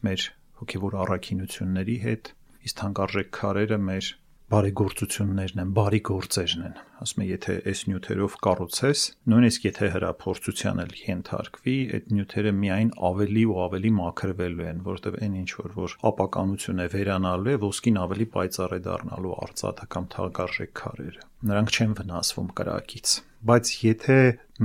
մեր 0.07 0.25
հոգեվոր 0.61 0.97
առաքինությունների 1.05 1.97
հետ, 2.05 2.31
իսկ 2.67 2.79
թանկարժեք 2.81 3.31
քարերը 3.37 3.79
մեր 3.91 4.11
բարեգործություններն 4.51 5.61
են, 5.61 5.69
բարի 5.77 5.99
գործերն 6.07 6.63
են։ 6.67 6.73
Ասում 7.01 7.21
եմ, 7.23 7.27
եթե 7.31 7.53
այս 7.71 7.83
նյութերով 7.87 8.33
կառուցես, 8.45 9.03
նույնիսկ 9.31 9.67
եթե 9.67 9.89
հրափորձության 9.93 10.81
էլ 10.83 10.91
ենթարկվի, 11.01 11.75
այդ 11.95 12.11
նյութերը 12.17 12.53
միայն 12.59 12.91
ավելի 13.11 13.45
ու 13.47 13.57
ավելի 13.65 13.91
մաքրվելու 14.01 14.67
են, 14.71 14.83
որովհետև 14.91 15.17
այն 15.21 15.39
ինչ 15.41 15.49
որ 15.61 15.75
որ 15.79 15.95
ապականություն 16.11 16.83
է 16.83 16.87
վերանալու 16.91 17.51
է, 17.55 17.57
ոսկին 17.63 18.01
ավելի 18.03 18.27
պայծառ 18.35 18.75
է 18.75 18.81
դառնալու 18.91 19.35
արծաթը 19.47 19.89
կամ 19.95 20.07
թագարժեք 20.19 20.73
քարերը։ 20.81 21.27
Նրանք 21.51 21.71
չեն 21.71 21.95
վնասվում 22.01 22.55
կրակից 22.59 23.17
բայց 23.41 23.69
եթե 23.81 24.15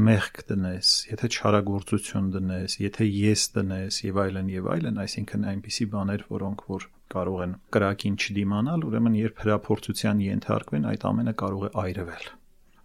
մեղք 0.06 0.40
դնես, 0.50 0.88
եթե 1.08 1.28
չարագործություն 1.32 2.26
դնես, 2.34 2.74
եթե 2.82 3.06
ես 3.08 3.44
դնես 3.54 4.00
եւ 4.04 4.18
այլն 4.26 4.50
եւ 4.52 4.68
այլն, 4.74 5.00
այսինքն 5.06 5.46
այնպիսի 5.52 5.86
բաներ, 5.94 6.26
որոնք 6.34 6.64
որ 6.74 6.84
կարող 7.14 7.42
են 7.46 7.52
կրակին 7.76 8.16
չդիմանալ, 8.22 8.86
ուրեմն 8.88 9.20
երբ 9.20 9.44
հրափորձության 9.44 10.24
ենթարկվեն, 10.26 10.88
այդ 10.92 11.06
ամենը 11.10 11.34
կարող 11.42 11.66
է 11.66 11.70
այրվել։ 11.84 12.26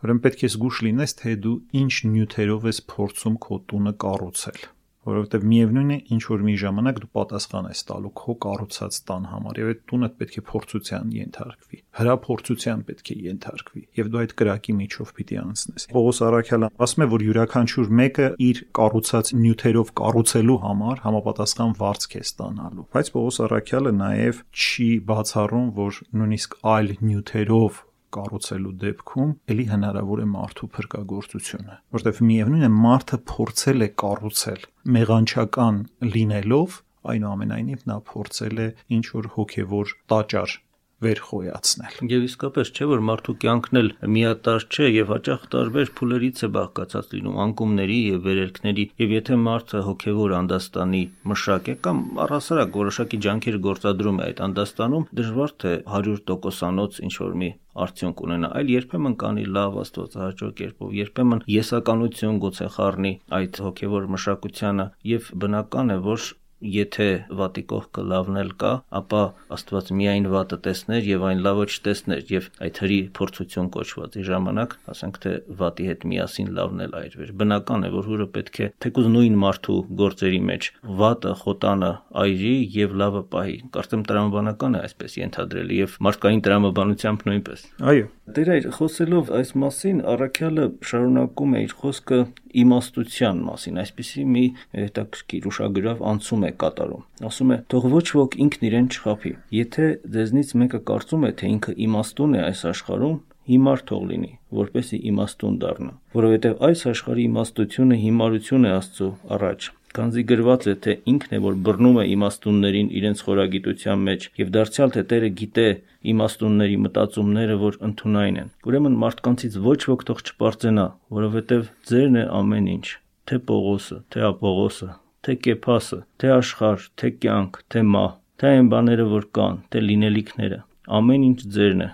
Ուրեմն 0.01 0.21
պետք 0.25 0.45
է 0.45 0.51
զգուշ 0.51 0.83
լինես, 0.87 1.15
թե 1.21 1.33
դու 1.45 1.57
ինչ 1.81 1.95
նյութերով 2.11 2.69
ես 2.71 2.79
փորձում 2.91 3.35
քո 3.45 3.59
տունը 3.71 3.93
կառուցել 4.05 4.61
որովհետև 5.07 5.45
միևնույն 5.51 5.91
է 5.91 5.97
ինչ 6.13 6.21
որ 6.29 6.43
մի 6.45 6.53
ժամանակ 6.61 6.99
դու 7.01 7.09
պատասխան 7.17 7.67
ես 7.71 7.79
տալու 7.89 8.11
քո 8.21 8.35
կառուցած 8.45 8.97
տան 9.09 9.23
համար 9.31 9.59
եւ 9.61 9.71
այդ 9.71 9.81
տունը 9.91 10.09
պետք 10.21 10.35
է 10.37 10.43
փորձության 10.51 11.13
ենթարկվի 11.17 11.79
հրափորձության 12.01 12.83
պետք 12.91 13.11
է 13.11 13.17
ենթարկվի 13.25 13.83
եւ 14.01 14.11
դու 14.13 14.21
այդ 14.21 14.35
կրակի 14.41 14.75
միջով 14.81 15.13
պիտի 15.17 15.39
անցնես 15.41 15.87
Պողոս 15.91 16.21
Արաքյալը 16.27 16.69
ասում 16.85 17.05
է 17.05 17.09
որ 17.11 17.25
յուրաքանչյուր 17.31 17.91
մեկը 18.01 18.27
իր 18.51 18.61
կառուցած 18.77 19.33
նյութերով 19.41 19.93
կառուցելու 20.01 20.59
համար 20.69 21.03
համապատասխան 21.07 21.75
վարձք 21.81 22.17
է 22.21 22.23
ստանալու 22.29 22.87
բայց 22.93 23.13
Պողոս 23.17 23.41
Արաքյալը 23.47 23.95
նաեւ 24.01 24.43
չի 24.51 24.89
բացառում 25.11 25.71
որ 25.81 26.03
նույնիսկ 26.21 26.59
այլ 26.75 26.93
նյութերով 27.01 27.85
կառուցելու 28.17 28.73
դեպքում 28.83 29.33
ելի 29.51 29.65
հնարավոր 29.71 30.21
է 30.21 30.27
մարդու 30.31 30.69
փրկagorցությունը, 30.77 31.77
որտեղ 31.97 32.21
միևնույն 32.31 32.67
է 32.67 32.71
մարդը 32.77 33.21
փորձել 33.31 33.85
է 33.85 33.89
կառուցել 34.03 34.65
մեղանչական 34.97 35.79
լինելով, 36.15 36.81
այնուամենայնիվ 37.11 37.87
նա 37.91 37.97
փորձել 38.11 38.61
է 38.61 38.67
ինչ 38.97 39.05
որ 39.15 39.31
հոգևոր 39.37 39.95
տաճար 40.11 40.59
վերխոյացնել։ 41.05 41.97
Եվ 42.11 42.25
իսկապես 42.27 42.71
չէ 42.75 42.87
որ 42.91 43.03
մարդու 43.09 43.35
կյանքն 43.43 43.79
էլ 43.81 43.89
միատար 44.15 44.65
չէ 44.71 44.89
եւ 44.91 45.13
հաճախ 45.15 45.47
տարբեր 45.55 45.91
փուլերից 45.97 46.43
է 46.45 46.49
բաղկացած 46.57 47.15
լինում 47.15 47.39
անկումների 47.45 47.97
եւ 48.01 48.21
վերելքների 48.27 48.85
եւ 49.01 49.15
եթե 49.17 49.39
մարդը 49.47 49.83
հոգեվոր 49.87 50.35
անդաստանի 50.41 51.01
մշակ 51.31 51.71
է 51.73 51.75
կամ 51.87 52.03
առհասարակ 52.25 52.77
որոշակի 52.81 53.21
ջանքեր 53.27 53.59
գործադրում 53.71 54.21
է 54.21 54.29
այդ 54.29 54.45
անդաստանում 54.51 55.09
դժվար 55.21 55.57
թե 55.65 55.73
100%-անոց 55.97 57.01
ինչ 57.09 57.15
որ 57.21 57.35
մի 57.41 57.51
արդյունք 57.81 58.21
ունենա, 58.25 58.47
այլ 58.59 58.71
երբեմն 58.71 59.13
կանի 59.21 59.45
լավ 59.55 59.77
աստվածահաճո 59.81 60.49
կերպով, 60.59 60.89
երբեմն 60.97 61.43
եսականություն 61.53 62.39
գուցե 62.43 62.67
խառնի 62.75 63.13
այդ 63.37 63.59
հոգևոր 63.65 64.09
մշակությանը 64.15 64.87
եւ 65.11 65.29
բնական 65.43 65.95
է, 65.95 65.97
որ 66.11 66.25
եթե 66.61 67.07
վատի 67.41 67.63
կողքը 67.71 68.03
լավն 68.11 68.39
էլ 68.41 68.51
կա, 68.61 68.71
ապա 69.01 69.21
Աստված 69.55 69.91
միայն 69.97 70.27
վատը 70.31 70.57
տեսներ 70.67 71.07
եւ 71.09 71.25
այն 71.31 71.41
լավը 71.45 71.65
չտեսներ 71.71 72.31
եւ 72.31 72.47
այդ 72.65 72.81
հրի 72.83 72.99
փորձություն 73.17 73.69
կոչվածի 73.75 74.25
ժամանակ, 74.29 74.75
ասենք 74.93 75.19
թե 75.25 75.33
վատի 75.61 75.87
հետ 75.91 76.05
միասին 76.11 76.51
լավն 76.57 76.83
էլ 76.85 76.95
այրվեր։ 77.01 77.33
Բնական 77.41 77.85
է, 77.87 77.91
որ 77.95 78.09
հուրը 78.11 78.27
պետք 78.37 78.61
է 78.61 78.69
թեկուզ 78.85 79.09
նույն 79.15 79.37
մարդու 79.41 79.79
գործերի 80.01 80.41
մեջ 80.51 80.69
վատը 81.01 81.33
խոտանը 81.41 81.91
այրի 82.21 82.55
եւ 82.77 82.95
լավը 83.01 83.23
պահի։ 83.31 83.57
Կարծեմ 83.75 84.05
տրամաբանական 84.11 84.77
է 84.77 84.83
այսպես 84.85 85.17
ենթադրել 85.21 85.75
եւ 85.81 85.97
մարդկային 86.07 86.43
տրամաբանությամբ 86.47 87.25
նույնպես։ 87.31 87.65
Այո։ 87.91 88.09
Տեր 88.31 88.49
այր 88.51 88.67
խոսելով 88.77 89.31
այս 89.35 89.49
մասին, 89.61 89.97
Արաքյալը 90.11 90.65
շարունակում 90.87 91.55
է 91.57 91.63
իր 91.65 91.73
խոսքը 91.81 92.19
իմաստության 92.61 93.41
մասին, 93.47 93.81
այսպիսի 93.81 94.23
մի 94.35 94.45
հետաքրքիր 94.81 95.47
ուշագրավ 95.51 96.05
անցում 96.11 96.45
է 96.47 96.51
կատարում։ 96.61 97.03
Ասում 97.31 97.51
է. 97.51 97.57
«Թող 97.71 97.89
ոչ 97.95 98.07
ոք 98.21 98.37
ինքն 98.45 98.65
իրեն 98.71 98.87
չխափի։ 98.91 99.33
Եթե 99.61 99.85
ձեզնից 100.15 100.55
մեկը 100.61 100.81
կարծում 100.91 101.27
է, 101.27 101.31
թե 101.41 101.51
ինքը 101.55 101.75
իմաստուն 101.87 102.37
է 102.37 102.41
այս 102.51 102.63
աշխարհում, 102.71 103.19
հիմար 103.51 103.81
թող 103.89 104.03
լինի, 104.11 104.31
որպեսի 104.53 104.97
իմաստուն 105.11 105.55
դառնա, 105.61 105.93
որովհետև 106.13 106.59
այս 106.67 106.83
աշխարհի 106.91 107.23
իմաստությունը 107.31 107.97
հիմարություն 108.01 108.67
է 108.69 108.73
Աստծո 108.77 109.07
առաջ, 109.35 109.69
Քանզի 109.97 110.23
գրված 110.29 110.65
է, 110.71 110.73
թե 110.83 110.93
ինքն 111.11 111.35
է, 111.35 111.39
որ 111.43 111.55
բռնում 111.67 111.97
է 111.99 112.05
իմաստուններին 112.13 112.91
իրենց 112.99 113.23
խորագիտության 113.27 114.05
մեջ, 114.07 114.27
եւ 114.41 114.51
դարձյալ 114.55 114.93
թե 114.95 115.03
Տերը 115.11 115.29
գիտե 115.41 115.65
իմաստունների 116.11 116.77
մտածումները, 116.85 117.57
որ 117.61 117.77
ընդունային 117.89 118.39
են։ 118.41 118.49
Ուրեմն 118.71 118.97
մարդկանցից 119.03 119.59
ոչ 119.67 119.79
ոք 119.91 120.05
թող 120.07 120.23
չպարծենա, 120.31 120.87
որովհետեւ 121.19 121.69
ձերն 121.91 122.19
է 122.21 122.25
ամեն 122.39 122.71
ինչ, 122.71 122.85
թե 123.27 123.39
Պողոսը, 123.51 123.97
թե 124.15 124.25
Ապողոսը, 124.31 124.89
թե 125.27 125.37
Կեփասը, 125.45 125.99
թե 126.23 126.33
աշխարհ, 126.39 126.89
թե 126.97 127.15
կյանք, 127.21 127.63
թե 127.71 127.87
մահ, 127.91 128.11
թե 128.41 128.53
այն 128.55 128.69
բաները, 128.71 129.07
որ 129.11 129.25
կան, 129.37 129.63
թե 129.71 129.87
լինելիքները, 129.91 130.61
ամեն 131.01 131.25
ինչ 131.31 131.39
ձերն 131.57 131.83
է։ 131.85 131.89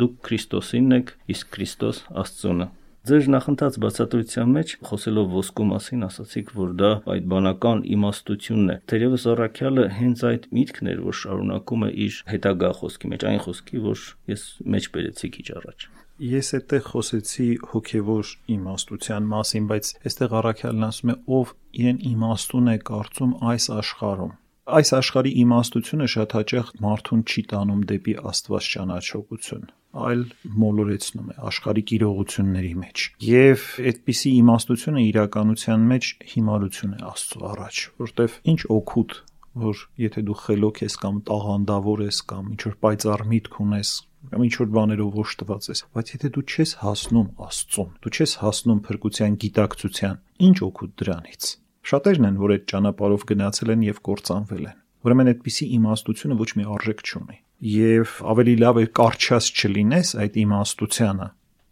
Դուք 0.00 0.20
Քրիստոսինն 0.26 1.00
եք, 1.00 1.16
իսկ 1.34 1.50
Քրիստոս 1.56 2.04
Աստծունը։ 2.22 2.66
Ձեր 3.08 3.28
նախընթաց 3.32 3.76
բացատրության 3.80 4.50
մեջ 4.54 4.72
խոսելով 4.84 5.30
ոսկու 5.32 5.66
մասին 5.70 6.02
ասացիք, 6.04 6.50
որ 6.52 6.72
դա 6.80 6.90
այդ 7.14 7.28
բանական 7.32 7.78
իմաստությունն 7.94 8.72
է։ 8.74 8.76
Թերևս 8.92 9.24
առաքյալը 9.32 9.86
հենց 10.00 10.24
այդ 10.30 10.44
միտքն 10.58 10.90
էր, 10.92 11.00
որ 11.06 11.16
շարունակում 11.20 11.86
է 11.86 11.88
իր 12.06 12.18
հետագա 12.32 12.70
խոսքի 12.80 13.10
մեջ, 13.12 13.24
այն 13.30 13.40
խոսքի, 13.46 13.80
որ 13.86 14.04
ես 14.34 14.44
մեջ 14.76 14.90
բերեցի 14.96 15.32
քիչ 15.38 15.46
առաջ։ 15.60 15.88
Ես 16.20 16.52
այդտեղ 16.60 16.84
խոսեցի 16.90 17.48
հոգևոր 17.72 18.34
իմաստության 18.60 19.32
մասին, 19.32 19.72
բայց 19.72 19.92
այստեղ 20.10 20.36
առաքյալն 20.44 20.86
ասում 20.90 21.14
է, 21.14 21.18
ով 21.40 21.56
իրեն 21.80 22.04
իմաստուն 22.12 22.68
է 22.68 22.78
կարծում 22.90 23.34
այս 23.54 23.72
աշխարհում 23.80 24.36
այս 24.70 24.90
աշխարհի 25.00 25.30
իմաստությունը 25.40 26.06
շատ 26.14 26.34
հաճախ 26.36 26.68
մարդուն 26.84 27.22
չի 27.26 27.42
տանում 27.50 27.80
դեպի 27.90 28.14
Աստված 28.30 28.66
ճանաչողություն 28.74 29.64
այլ 29.90 30.20
մոլորեցնում 30.62 31.30
է 31.32 31.36
աշխարհիկ 31.50 31.92
իրողությունների 31.96 32.74
մեջ։ 32.82 33.06
Եվ 33.26 33.64
այդպիսի 33.90 34.30
իմաստությունը 34.40 35.02
իրականության 35.10 35.88
մեջ 35.90 36.10
հիմարություն 36.34 36.94
է 36.94 37.00
Աստծո 37.10 37.42
առաջ, 37.50 37.80
որտեվ 38.04 38.36
ինչ 38.54 38.60
օգուտ 38.76 39.16
որ 39.60 39.82
եթե 39.98 40.22
դու 40.28 40.36
խելոք 40.44 40.76
ես 40.84 40.96
կամ 41.02 41.16
տաղանդավոր 41.26 42.02
ես 42.06 42.18
կամ 42.30 42.52
ինչ 42.54 42.60
որ 42.68 42.76
պայծառ 42.86 43.24
միտք 43.32 43.58
ունես 43.64 43.90
կամ 44.30 44.44
ինչ 44.46 44.54
որ 44.60 44.70
բաներով 44.76 45.18
ոչտված 45.20 45.68
ես, 45.72 45.82
բայց 45.96 46.12
եթե 46.14 46.30
դու 46.36 46.44
չես 46.46 46.74
հասնում 46.84 47.28
Աստծուն, 47.50 47.90
դու 48.04 48.14
չես 48.14 48.34
հասնում 48.44 48.80
փրկության 48.86 49.38
գիտակցության, 49.42 50.16
ինչ 50.50 50.56
օգուտ 50.70 50.96
դրանից։ 51.02 51.50
Շատերն 51.90 52.30
են, 52.30 52.40
որ 52.44 52.54
այդ 52.54 52.66
ճանապարհով 52.70 53.28
գնացել 53.32 53.74
են 53.74 53.86
եւ 53.90 54.02
կործանվել 54.10 54.66
են։ 54.70 54.80
Ուրեմն 55.00 55.32
այդպիսի 55.34 55.70
իմաստությունը 55.80 56.40
ոչ 56.44 56.50
մի 56.60 56.68
արժեք 56.76 57.06
չունի 57.08 57.38
եւ 57.60 58.16
ավելի 58.34 58.56
լավ 58.64 58.80
է 58.80 58.86
կարճած 59.00 59.50
չլինես 59.60 60.12
այդ 60.24 60.36
իմաստությանը 60.44 61.30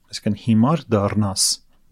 այսինքն 0.08 0.40
հիմար 0.44 0.86
դառնաս 0.94 1.44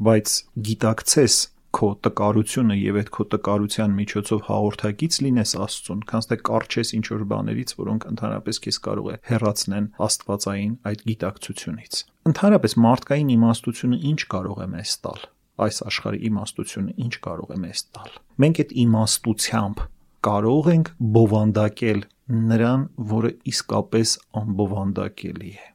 բայց 0.07 0.33
գիտակցես 0.69 1.37
քո 1.77 1.89
տկարությունը 2.07 2.75
եւ 2.77 2.99
այդ 3.01 3.09
քո 3.13 3.25
տկարության 3.33 3.95
միջոցով 3.97 4.39
հաղորդակից 4.47 5.17
լինես 5.27 5.51
Աստծուն, 5.61 6.03
քանց 6.09 6.29
թե 6.31 6.37
կարճես 6.49 6.93
ինչ 6.97 7.05
որ 7.13 7.25
բաներից, 7.33 7.75
որոնք 7.81 8.07
ընդհանրապես 8.11 8.61
քեզ 8.67 8.79
կարող 8.87 9.11
է 9.13 9.17
հերացնեն 9.29 9.89
Աստվածային 10.07 10.75
այդ 10.91 11.05
գիտակցությունից։ 11.11 12.01
Ընդհանրապես 12.33 12.77
մարդկային 12.87 13.33
իմաստությունը 13.37 13.99
ինչ 14.13 14.21
կարող 14.37 14.63
է 14.65 14.69
մեզ 14.73 14.95
տալ։ 15.05 15.21
Այս 15.67 15.77
աշխարհի 15.91 16.21
իմաստությունը 16.31 16.97
ինչ 17.07 17.15
կարող 17.27 17.53
է 17.53 17.59
մեզ 17.67 17.85
տալ։ 17.97 18.11
Մենք 18.45 18.61
այդ 18.65 18.73
իմաստությամբ 18.87 19.85
կարող 20.27 20.71
ենք 20.77 20.91
բովանդակել 21.17 22.01
նրան, 22.27 22.87
որը 23.11 23.31
իսկապես 23.53 24.15
անբովանդակելի 24.41 25.53
է։ 25.57 25.67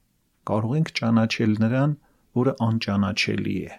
Կարող 0.52 0.74
ենք 0.82 0.90
ճանաչել 1.00 1.54
նրան, 1.64 1.94
որը 2.42 2.54
անճանաչելի 2.68 3.56
է։ 3.62 3.78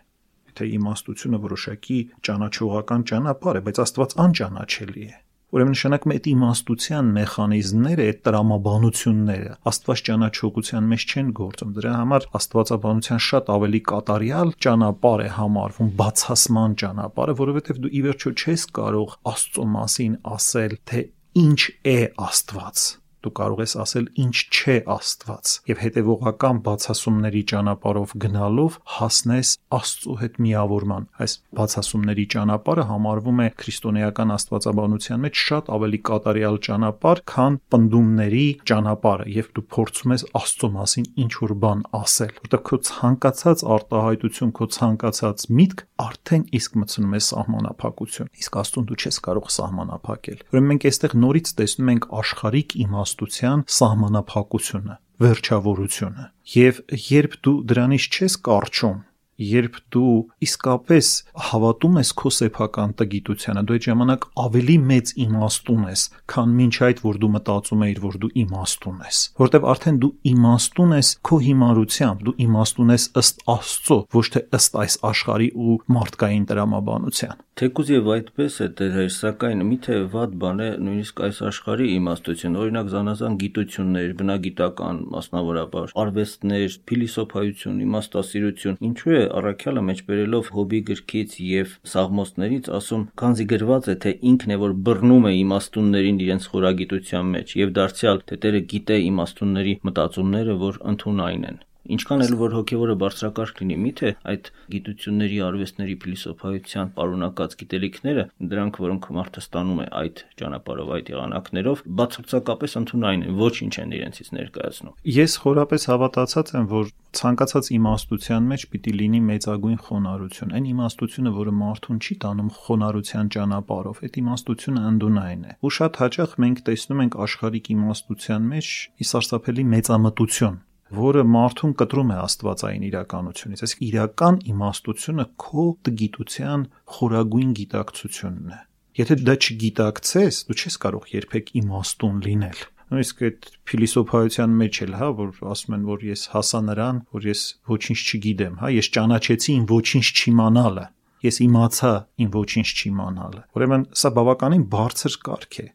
թե 0.53 0.67
իմաստությունը 0.77 1.39
որոշակի 1.43 1.99
ճանաչողական 2.29 3.05
ճանապարհ 3.11 3.59
է, 3.59 3.63
բայց 3.69 3.79
Աստված 3.83 4.15
անճանաչելի 4.25 5.05
է։ 5.09 5.15
Ուրեմն 5.53 5.75
նշանակում 5.77 6.13
է 6.13 6.17
այդ 6.17 6.27
իմաստության 6.33 7.09
մեխանիզմները, 7.13 8.05
այդ 8.09 8.21
տրամաբանությունները 8.29 9.57
Աստված 9.73 10.03
ճանաչողության 10.09 10.87
մեջ 10.93 11.07
չեն 11.13 11.33
գործում։ 11.41 11.73
Դրա 11.77 11.93
համար 11.97 12.27
Աստվածաբանության 12.41 13.23
շատ 13.29 13.51
ավելի 13.57 13.81
կատարյալ 13.93 14.55
ճանապարհ 14.65 15.25
է 15.25 15.31
համարվում 15.37 15.91
բացասման 16.01 16.77
ճանապարհը, 16.85 17.35
որովհետև 17.43 17.83
դու 17.85 17.93
ի 17.93 18.05
վերջո 18.09 18.33
չես 18.33 18.65
կարող 18.81 19.19
Աստծո 19.33 19.67
մասին 19.77 20.15
ասել, 20.37 20.79
թե 20.89 21.05
ինչ 21.39 21.71
է 21.85 21.99
Աստված 22.21 23.02
դու 23.23 23.33
կարող 23.39 23.61
ես 23.63 23.75
ասել 23.83 24.07
ինչ 24.23 24.37
չէ 24.53 24.77
Աստված 24.93 25.53
եւ 25.71 25.81
հետեւողական 25.83 26.61
բացասումների 26.67 27.43
ճանապարհով 27.53 28.15
գնալով 28.23 28.79
հասնես 28.97 29.53
Աստծո 29.79 30.17
հետ 30.23 30.39
միավորման 30.47 31.07
այս 31.23 31.35
բացասումների 31.59 32.27
ճանապարհը 32.35 32.87
համարվում 32.93 33.43
է 33.43 33.49
քրիստոնեական 33.63 34.35
աստվածաբանության 34.37 35.23
մեջ 35.23 35.43
շատ 35.43 35.71
ավելի 35.77 36.01
կատարյալ 36.09 36.59
ճանապարհ 36.67 37.23
քան 37.33 37.59
պնդումների 37.73 38.47
ճանապարհը 38.73 39.29
եւ 39.37 39.51
դու 39.57 39.67
փորձում 39.77 40.15
ես 40.17 40.27
Աստծո 40.43 40.71
մասին 40.77 41.09
ինչ 41.23 41.33
որ 41.43 41.55
բան 41.63 41.85
ասել 42.03 42.33
որտեղ 42.43 42.63
քո 42.73 42.79
ցանկացած 42.89 43.65
արտահայտություն 43.77 44.53
քո 44.59 44.69
ցանկացած 44.77 45.47
միտք 45.63 45.85
արդեն 46.03 46.45
իսկ 46.59 46.79
մտցնում 46.83 47.13
է 47.13 47.21
սահմանափակություն 47.29 48.31
իսկ 48.43 48.59
Աստծուն 48.63 48.87
դու 48.91 48.99
չես 49.03 49.19
կարող 49.27 49.51
սահմանափակել 49.57 50.43
ուրեմն 50.53 50.71
մենք 50.73 50.87
այստեղ 50.91 51.17
նորից 51.23 51.53
տեսնում 51.63 51.93
ենք 51.93 52.09
աշխարհիկ 52.23 52.75
իմաստ 52.83 53.12
իմաստության 53.13 53.63
սահմանափակությունը, 53.77 54.95
վերջավորությունը։ 55.23 56.25
Եվ 56.57 56.79
երբ 57.13 57.35
դու 57.45 57.55
դրանից 57.69 58.05
չես 58.13 58.37
կարճում, 58.49 58.99
երբ 59.43 59.79
դու 59.93 60.15
իսկապես 60.47 61.09
հավատում 61.49 61.99
ես 62.03 62.11
քո 62.21 62.33
սեփական 62.37 62.95
տգիտությանը, 63.01 63.63
դու 63.69 63.77
այդ 63.77 63.87
ժամանակ 63.89 64.27
ավելի 64.43 64.77
մեծ 64.93 65.13
իմաստուն 65.25 65.87
ես, 65.93 66.03
քան 66.33 66.55
մինչ 66.59 66.75
այդ, 66.89 67.03
որ 67.07 67.21
դու 67.23 67.33
մտածում 67.37 67.85
էիր, 67.87 68.03
որ 68.03 68.19
դու 68.23 68.33
իմաստուն 68.43 69.01
ես, 69.07 69.23
որտեվ 69.43 69.69
արդեն 69.73 70.01
դու 70.03 70.13
իմաստուն 70.33 70.97
ես 70.99 71.13
քո 71.29 71.41
հիմարությամբ, 71.47 72.27
դու 72.29 72.37
իմաստուն 72.47 72.93
ես 72.93 73.09
ըստ 73.23 73.47
Աստծո, 73.53 73.99
ոչ 74.13 74.27
թե 74.33 74.45
ըստ 74.59 74.77
այս 74.83 74.99
աշխարհի 75.13 75.49
ու 75.63 75.79
մարդկային 75.97 76.47
տրամաբանության։ 76.53 77.43
Թեկուզ 77.53 77.89
եւ 77.93 78.07
այդպես 78.15 78.55
է 78.65 78.67
դեր, 78.79 78.95
սակայն 79.13 79.63
միթե 79.69 79.97
ված 80.13 80.37
բան 80.41 80.61
է 80.65 80.69
նույնիսկ 80.87 81.19
այս 81.27 81.41
աշխարհի 81.51 81.89
իմաստություն, 81.99 82.55
օրինակ 82.63 82.87
զանազան 82.95 83.37
գիտություններ, 83.43 84.15
բնագիտական, 84.23 85.03
մասնավորաբար, 85.13 85.93
արվեստներ, 86.03 86.79
փիլիսոփայություն, 86.89 87.83
իմաստասիրություն, 87.85 88.81
ինչու 88.89 89.13
է 89.19 89.23
առաքյալը 89.41 89.83
մեջբերելով 89.89 90.51
հոբի 90.57 90.81
գրքից 90.93 91.37
եւ 91.47 91.75
սաղմոսներից 91.93 92.71
ասում, 92.79 93.05
քանզի 93.23 93.49
գրված 93.55 93.91
է, 93.93 93.97
թե 94.05 94.15
ինքն 94.33 94.55
է 94.55 94.61
որ 94.63 94.77
բռնում 94.89 95.29
է 95.31 95.35
իմաստուններին 95.41 96.23
իրենց 96.29 96.49
խորագիտության 96.53 97.35
մեջ 97.37 97.57
եւ 97.63 97.77
դարձյալ 97.81 98.25
թե 98.29 98.41
Տերը 98.47 98.65
գիտե 98.73 99.03
իմաստունների 99.09 99.77
մտածումները, 99.89 100.57
որ 100.63 100.81
ընդունայն 100.95 101.47
են։ 101.53 101.63
Ինչքան 101.83 102.23
էլ 102.23 102.35
որ 102.39 102.53
հոգևորը 102.55 102.95
բարձրակարգ 103.03 103.61
լինի, 103.63 103.77
միթե 103.83 104.11
այդ 104.33 104.51
գիտությունների, 104.73 105.39
արվեստների, 105.47 105.97
փիլիսոփայության 106.03 106.93
պարունակած 106.95 107.57
գիտելիքները, 107.63 108.25
դրանք, 108.53 108.79
որոնք 108.87 109.09
մարդը 109.19 109.43
ստանում 109.43 109.83
է 109.83 109.87
այդ 110.03 110.23
ճանապարհով, 110.43 110.93
այդ 110.97 111.11
եղանակներով, 111.13 111.83
բացարձակապես 112.03 112.77
ընդունային 112.83 113.27
են, 113.27 113.35
ոչինչ 113.43 113.75
են 113.83 113.95
իրենցից 113.99 114.31
ներկայացնում։ 114.39 114.95
Ես 115.13 115.37
խորապես 115.43 115.87
հավատացած 115.91 116.55
եմ, 116.63 116.67
որ 116.73 116.93
ցանկացած 117.13 117.67
իմաստության 117.77 118.47
մեջ 118.53 118.63
պիտի 118.73 118.93
լինի 119.03 119.21
մեծագույն 119.27 119.81
խոնարհություն։ 119.83 120.55
Այն 120.57 120.67
իմաստությունը, 120.73 121.33
որը 121.43 121.53
մարդուն 121.61 122.01
չի 122.03 122.15
տանում 122.23 122.51
խոնարհության 122.63 123.33
ճանապարհով, 123.37 124.03
այդ 124.07 124.19
իմաստությունը 124.23 124.85
ընդունային 124.93 125.43
է։ 125.43 125.57
Ու 125.61 125.75
շատ 125.77 126.03
հաճախ 126.03 126.37
մենք 126.47 126.65
տեսնում 126.73 127.03
ենք 127.03 127.19
աշխարհիկ 127.27 127.73
իմաստության 127.77 128.51
մեջ 128.53 128.75
ի 129.03 129.09
սարսափելի 129.13 129.65
մեծամտություն 129.77 130.61
որը 130.97 131.23
մարդուն 131.37 131.73
կտրում 131.83 132.13
է 132.13 132.19
աստվածային 132.23 132.85
իրականությունից։ 132.89 133.63
Այսինքն 133.67 133.89
իրական 133.89 134.39
իմաստությունը 134.53 135.27
քո 135.45 135.65
տգիտության 135.89 136.67
խորագույն 136.97 137.57
գիտակցությունն 137.63 138.53
է։ 138.53 138.61
Եթե 139.03 139.17
դա 139.25 139.35
չգիտակցես, 139.41 140.39
դու 140.49 140.59
չես 140.63 140.79
կարող 140.85 141.11
երբեք 141.17 141.53
իմաստուն 141.63 142.23
լինել 142.29 142.63
նույնիսկ 142.93 143.21
այդ 143.25 143.47
փիլիսոփայության 143.71 144.57
մեջ 144.61 144.79
էլ, 144.85 144.95
հա, 145.01 145.07
որ 145.17 145.31
ասում 145.53 145.77
են, 145.79 145.85
որ 145.89 146.03
ես 146.11 146.25
հասա 146.33 146.61
նրան, 146.69 146.99
որ 147.17 147.29
ես 147.31 147.45
ոչինչ 147.73 148.01
չգիտեմ, 148.05 148.59
հա, 148.61 148.73
ես 148.77 148.91
ճանաչեցի 148.97 149.53
իմ 149.53 149.65
ոչինչ 149.73 150.05
չիմանալը, 150.13 150.85
ես 151.25 151.39
իմացա 151.47 151.93
իմ 152.27 152.33
ոչինչ 152.37 152.69
չիմանալը։ 152.83 153.43
Ուրեմն 153.57 153.87
սա 154.03 154.13
բավականին 154.19 154.67
բարձր 154.77 155.17
կարգ 155.25 155.59
է 155.63 155.67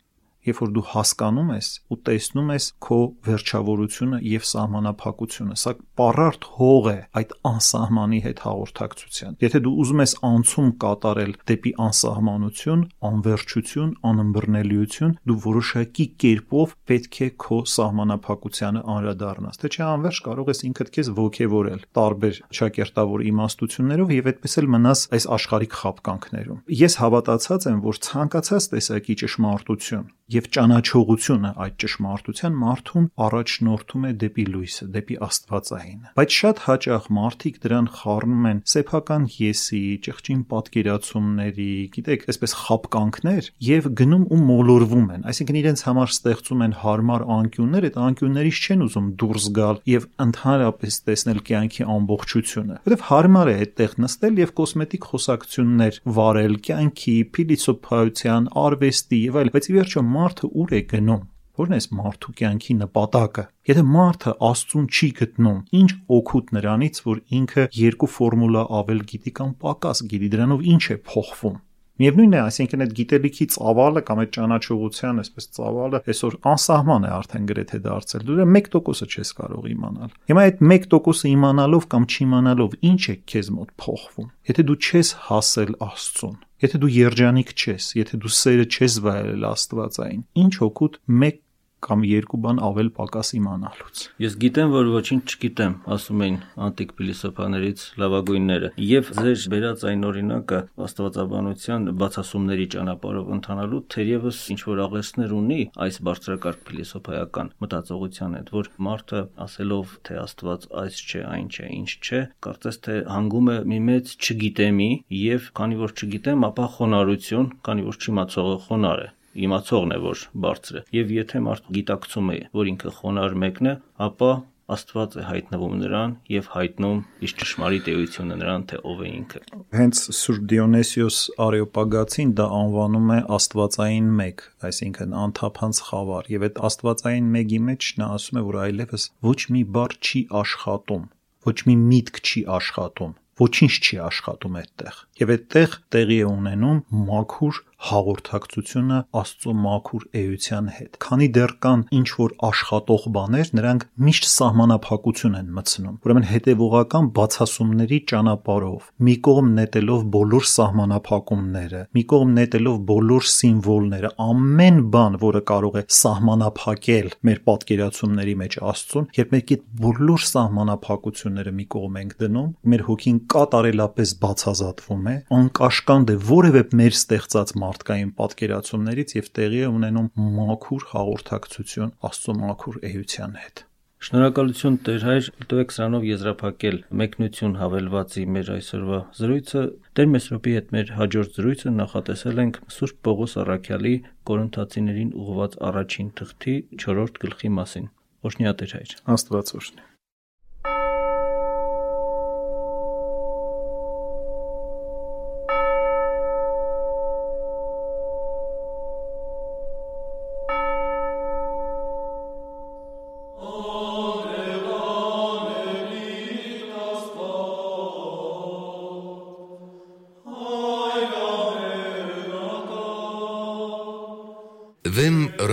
երբ 0.48 0.62
որ 0.64 0.72
դու 0.78 0.86
հասկանում 0.94 1.52
ես 1.58 1.70
ու 1.94 1.98
տեսնում 2.08 2.52
ես 2.56 2.68
քո 2.88 3.00
վերջավորությունը 3.28 4.20
եւ 4.28 4.48
սահմանափակությունը 4.52 5.58
սա 5.62 5.74
պարարտ 5.98 6.48
հող 6.58 6.88
է 6.92 6.98
այդ 7.22 7.34
անսահմանի 7.52 8.20
հետ 8.28 8.42
հաղորդակցության 8.48 9.38
եթե 9.44 9.62
դու 9.68 9.74
ուզում 9.84 10.04
ես 10.04 10.14
անցում 10.28 10.70
կատարել 10.84 11.34
դեպի 11.52 11.72
անսահմանություն 11.88 12.84
անվերջություն 13.08 13.92
անըմբռնելիություն 14.12 15.16
դու 15.28 15.38
որոշակի 15.48 16.06
կերպով 16.24 16.76
պետք 16.92 17.20
է 17.28 17.30
քո 17.44 17.60
սահմանափակությանը 17.74 18.84
անդրադառնաս 18.98 19.62
թե 19.64 19.72
չէ 19.74 19.84
անվերջ 19.88 20.22
կարող 20.28 20.52
ես 20.54 20.64
ինքդ 20.68 20.92
քեզ 20.98 21.12
ողքեվորել 21.18 21.82
տարբեր 21.98 22.40
ճակերտավոր 22.58 23.26
իմաստություններով 23.32 24.14
եւ 24.18 24.30
այդպես 24.32 24.58
էլ 24.62 24.70
մնաս 24.78 25.04
այս 25.18 25.28
աշխարհիկ 25.38 25.78
խապկանքներում 25.82 26.62
ես 26.82 26.98
հավատացած 27.02 27.68
եմ 27.72 27.82
որ 27.88 28.00
ցանկացած 28.08 28.70
տեսակի 28.78 29.18
ճշմարտություն 29.24 30.08
եւ 30.38 30.50
ճանաչողությունը 30.58 31.52
այդ 31.68 31.76
ճշմարտության 31.84 32.58
մարդուն 32.62 33.08
առաջնորդում 33.28 34.08
է 34.08 34.12
դեպի 34.24 34.46
լույսը, 34.54 34.88
դեպի 34.98 35.18
Աստվածայինը։ 35.28 36.12
Բայց 36.18 36.38
շատ 36.38 36.62
հաճախ 36.68 37.08
մարդիկ 37.18 37.60
դրան 37.68 37.88
խառնում 37.98 38.48
են 38.52 38.60
սեփական 38.72 39.28
եսի, 39.38 39.82
ճղճին 40.08 40.42
պատկերացումների, 40.52 41.72
գիտեք, 41.98 42.26
այսպես 42.32 42.56
խապկանքներ 42.62 43.50
եւ 43.68 43.90
գնում 43.98 44.26
ու 44.28 44.40
մոլորվում 44.48 45.08
են։ 45.18 45.26
Այսինքն 45.32 45.60
իրենց 45.62 45.84
համար 45.88 46.14
ստեղծում 46.18 46.64
են 46.68 46.76
հարմար 46.84 47.26
անկյուններ, 47.38 47.88
այդ 47.88 48.00
անկյուններից 48.08 48.62
չեն 48.68 48.84
ուզում 48.88 49.08
դուրս 49.22 49.48
գալ 49.58 49.82
եւ 49.88 50.08
ընդհանրապես 50.28 51.00
տեսնել 51.08 51.40
կյանքի 51.48 51.88
ամբողջությունը։ 51.98 52.80
Որտեւ 52.88 53.06
հարմար 53.08 53.48
է 53.48 53.56
այդտեղ 53.58 53.96
նստել 54.04 54.42
եւ 54.42 54.54
կոսմետիկ 54.58 55.08
խոսակցություններ 55.12 56.00
վարել 56.18 56.58
կյանքի, 56.68 57.18
փիլիսոփայության, 57.38 58.50
արվեստի 58.68 59.20
եւ 59.28 59.40
այլ, 59.42 59.52
բայց 59.58 59.68
ի 59.68 59.76
վերջո 59.78 60.04
մարդը 60.28 60.54
ուր 60.62 60.78
է 60.78 60.84
գնում 60.92 61.26
Որն 61.58 61.74
է 61.74 61.78
մարդու 61.98 62.34
կյանքի 62.38 62.74
նպատակը։ 62.78 63.44
Եթե 63.66 63.84
մարդը 63.90 64.32
Աստծուն 64.46 64.84
չի 64.94 65.08
գտնում, 65.20 65.62
ինչ 65.80 65.88
օգուտ 66.18 66.52
նրանից, 66.54 67.00
որ 67.08 67.22
ինքը 67.38 67.64
երկու 67.78 68.10
ֆորմուլա 68.14 68.66
ավել 68.78 69.02
գիտի 69.12 69.34
կամ 69.40 69.56
պակաս 69.64 70.04
գիտի, 70.12 70.30
դրանով 70.36 70.68
ինչ 70.74 70.84
է 70.94 70.98
փոխվում։ 71.08 71.56
Միևնույնն 71.98 72.36
է, 72.38 72.42
այսինքն 72.46 72.84
այդ 72.86 72.92
գիտելիքի 72.98 73.46
ծավալը 73.58 74.02
կամ 74.06 74.20
այդ 74.22 74.32
ճանաչողության, 74.38 75.22
այսպես 75.24 75.48
ծավալը 75.58 76.02
այսօր 76.14 76.36
անսահման 76.54 77.08
է 77.08 77.14
արդեն 77.18 77.48
գրեթե 77.50 77.80
դարձել։ 77.88 78.28
Դու 78.28 78.38
1%-ը 78.46 79.08
չես 79.18 79.32
կարող 79.42 79.66
իմանալ։ 79.74 80.12
Հիմա 80.30 80.44
այդ 80.46 80.62
1%-ը 80.62 81.32
իմանալով 81.34 81.90
կամ 81.98 82.06
չիմանալով 82.14 82.78
ինչ 82.94 83.02
է 83.02 83.16
քեզ 83.34 83.50
մոտ 83.58 83.74
փոխվում։ 83.82 84.30
Եթե 84.52 84.68
դու 84.70 84.78
չես 84.78 85.14
հասել 85.26 85.74
Աստծուն, 85.88 86.38
Եթե 86.58 86.80
դու 86.82 86.90
երջանիկ 86.90 87.52
չես, 87.54 87.88
եթե 88.00 88.18
դու 88.24 88.32
սերը 88.34 88.64
չես 88.66 88.94
վայելել 89.06 89.44
Աստվածային, 89.52 90.24
ինչ 90.42 90.54
հոգուտ 90.58 90.96
մեկ 91.24 91.38
կամ 91.86 92.04
երկու 92.08 92.40
բան 92.44 92.60
ավել 92.68 92.90
պակաս 92.98 93.30
իմանալուց։ 93.38 94.04
Ես 94.24 94.36
գիտեմ, 94.42 94.72
որ 94.74 94.90
ոչինչ 94.94 95.22
չգիտեմ, 95.28 95.74
ասում 95.94 96.24
էին 96.26 96.38
անտիկ 96.68 96.94
փիլիսոփաներից 96.98 97.84
լավագույնները։ 98.02 98.72
Եվ 98.88 99.12
ձեր 99.18 99.44
վերած 99.54 99.86
այն 99.92 100.08
օրինակը 100.08 100.60
աստվածաբանության 100.88 101.88
բացասումների 102.02 102.68
ճանապարհով 102.78 103.32
ընթանալու 103.38 103.82
թերևս 103.94 104.42
ինչ 104.58 104.62
որ 104.68 104.82
աղերսներ 104.88 105.36
ունի 105.38 105.60
այս 105.88 106.00
բարձրակարգ 106.08 106.64
փիլիսոփայական 106.68 107.52
մտածողության 107.64 108.38
հետ, 108.38 108.52
որ 108.58 108.72
մարդը 108.88 109.22
ասելով 109.48 109.94
թե 110.08 110.18
Աստված 110.18 110.66
այս 110.82 111.02
չէ, 111.08 111.22
այն 111.28 111.48
չէ, 111.54 111.68
ինչ 111.78 111.92
չէ, 112.02 112.22
կարծես 112.48 112.82
թե 112.88 112.96
հանգում 113.14 113.52
է 113.54 113.58
մի 113.72 113.80
մեծ 113.88 114.16
չգիտեմի 114.18 114.90
եւ 115.18 115.52
քանի 115.60 115.80
որ 115.84 115.94
չգիտեմ, 115.98 116.48
ապա 116.52 116.72
խոնարհություն, 116.78 117.54
քանի 117.68 117.88
որ 117.88 118.02
չիմացողը 118.08 118.58
խոնար 118.68 119.06
է 119.06 119.10
իմացողն 119.46 119.96
է 119.96 119.98
որ 120.04 120.28
բարձր 120.48 120.78
է 120.82 120.84
եւ 120.98 121.16
եթե 121.18 121.42
մարդ 121.48 121.74
գիտակցում 121.78 122.30
է 122.34 122.38
որ 122.60 122.72
ինքը 122.74 122.94
խոնար 123.00 123.42
մեկն 123.46 123.72
է 123.72 123.76
ապա 124.08 124.32
Աստված 124.68 125.14
է 125.16 125.22
հայտնվում 125.24 125.76
նրան 125.80 126.14
եւ 126.28 126.48
հայտնում 126.52 126.98
իր 127.24 127.34
ճշմարիտ 127.40 127.86
էությունը 127.92 128.36
նրան 128.42 128.64
թե 128.68 128.80
ով 128.92 129.04
է 129.06 129.12
ինքը։ 129.18 129.40
Հենց 129.78 130.02
Սուրբ 130.18 130.42
Դիոնեսիոս 130.52 131.20
Արեոպագացին 131.46 132.34
դա 132.40 132.48
անվանում 132.58 133.14
է 133.16 133.20
Աստվածային 133.38 134.10
մեկ, 134.18 134.44
այսինքն 134.68 135.16
անթափանց 135.24 135.80
խավար, 135.88 136.28
եւ 136.36 136.46
այդ 136.50 136.60
Աստվածային 136.68 137.30
մեկի 137.38 137.62
մեջ 137.70 137.92
նա 138.02 138.10
ասում 138.18 138.42
է, 138.42 138.44
որ 138.50 138.60
այլևս 138.66 139.08
ոչ 139.30 139.40
մի 139.56 139.64
բառ 139.78 139.96
չի 140.04 140.22
աշխատում, 140.42 141.08
ոչ 141.48 141.58
մի 141.70 141.78
միտք 141.88 142.22
չի 142.28 142.44
աշխատում 142.60 143.16
ոչինչ 143.38 143.74
չի 143.86 143.98
աշխատում 144.02 144.56
այդտեղ։ 144.58 145.02
Եվ 145.22 145.32
այդտեղ 145.36 145.74
տեղի 145.94 146.16
է 146.18 146.28
ունենում 146.28 146.80
մաքուր 147.08 147.60
հաղորդակցությունը 147.78 149.00
Աստծո 149.18 149.54
մաքուր 149.62 150.06
էության 150.18 150.70
հետ։ 150.78 150.98
Քանի 151.04 151.28
դեռ 151.38 151.52
կան 151.64 151.84
ինչ 151.98 152.08
որ 152.18 152.32
աշխատող 152.48 153.04
բաներ, 153.18 153.52
նրանք 153.58 153.86
միշտ 154.08 154.28
սահմանափակություն 154.32 155.38
են 155.38 155.52
մտցնում։ 155.58 156.00
Ուրեմն 156.08 156.26
հետևողական 156.32 157.10
բացասումների 157.18 158.00
ճանապարհով, 158.12 158.88
մի 159.08 159.16
կողմ 159.28 159.52
նետելով 159.58 160.02
բոլոր 160.18 160.48
սահմանափակումները, 160.58 161.82
մի 161.98 162.04
կողմ 162.12 162.34
նետելով 162.38 162.78
բոլոր 162.92 163.28
սիմվոլները, 163.38 164.12
ամեն 164.28 164.82
բան, 164.98 165.18
որը 165.22 165.42
կարող 165.54 165.78
է 165.78 165.86
սահմանափակել 165.98 167.10
մեր 167.28 167.42
պատկերացումների 167.48 168.36
մեջ 168.42 168.60
Աստծուն, 168.74 169.08
երբ 169.18 169.34
մենք 169.38 169.54
այդ 169.58 169.66
բոլոր 169.86 170.26
սահմանափակությունները 170.28 171.56
մի 171.58 171.68
կողմ 171.78 171.98
ենք 172.02 172.18
դնում, 172.26 172.50
մեր 172.74 172.86
հոգին 172.88 173.20
կատարելապես 173.38 174.14
բացազատվում 174.24 175.08
է, 175.08 175.16
անկաշկանդ 175.38 176.14
է 176.14 176.18
որևէ 176.28 176.64
մեր 176.78 176.98
ստեղծած 176.98 177.54
մարդկային 177.68 178.12
պատկերացումներից 178.24 179.16
եւ 179.22 179.32
տեղի 179.38 179.64
է 179.68 179.72
ունենում 179.78 180.12
մաքուր 180.42 180.92
հաղորդակցություն 180.98 181.98
Աստծո 182.12 182.38
մաքուր 182.44 182.86
էության 182.92 183.42
հետ։ 183.46 183.68
Շնորհակալություն 183.98 184.76
Տեր 184.86 185.04
հայր, 185.08 185.28
տվեք 185.50 185.72
սրանով 185.74 186.04
եզրափակել 186.06 186.76
մեկնություն 187.02 187.56
հավելվածի 187.58 188.26
մեր 188.36 188.52
այսօրվա 188.56 189.00
զրույցը։ 189.20 189.64
Տեր 189.98 190.12
Մեսրոպի 190.12 190.54
հետ 190.58 190.70
մեր 190.78 190.94
հաջորդ 191.00 191.42
զրույցը 191.42 191.74
նախատեսել 191.80 192.44
ենք 192.46 192.62
Սուրբ 192.78 193.02
Պողոս 193.10 193.36
Առաքյալի 193.48 193.98
Կորինթացիներին 194.30 195.12
ուղղված 195.26 195.60
առաջին 195.74 196.16
թղթի 196.22 196.58
4-րդ 196.86 197.22
գլխի 197.26 197.54
մասին։ 197.58 197.92
Օշնյա 198.30 198.58
Տեր 198.62 198.78
հայր։ 198.78 198.98
Աստված 199.18 199.56
օրհնի։ 199.58 199.88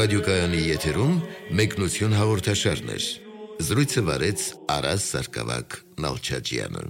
ռադիոկայանի 0.05 0.59
եթերում 0.69 1.13
մեկնություն 1.57 2.17
հաղորդաշարներ։ 2.19 3.05
Զրույցը 3.69 4.03
վարեց 4.09 4.43
Արաս 4.75 5.07
Սարգսակյան 5.15 5.79
Նալչաջյանը։ 6.05 6.85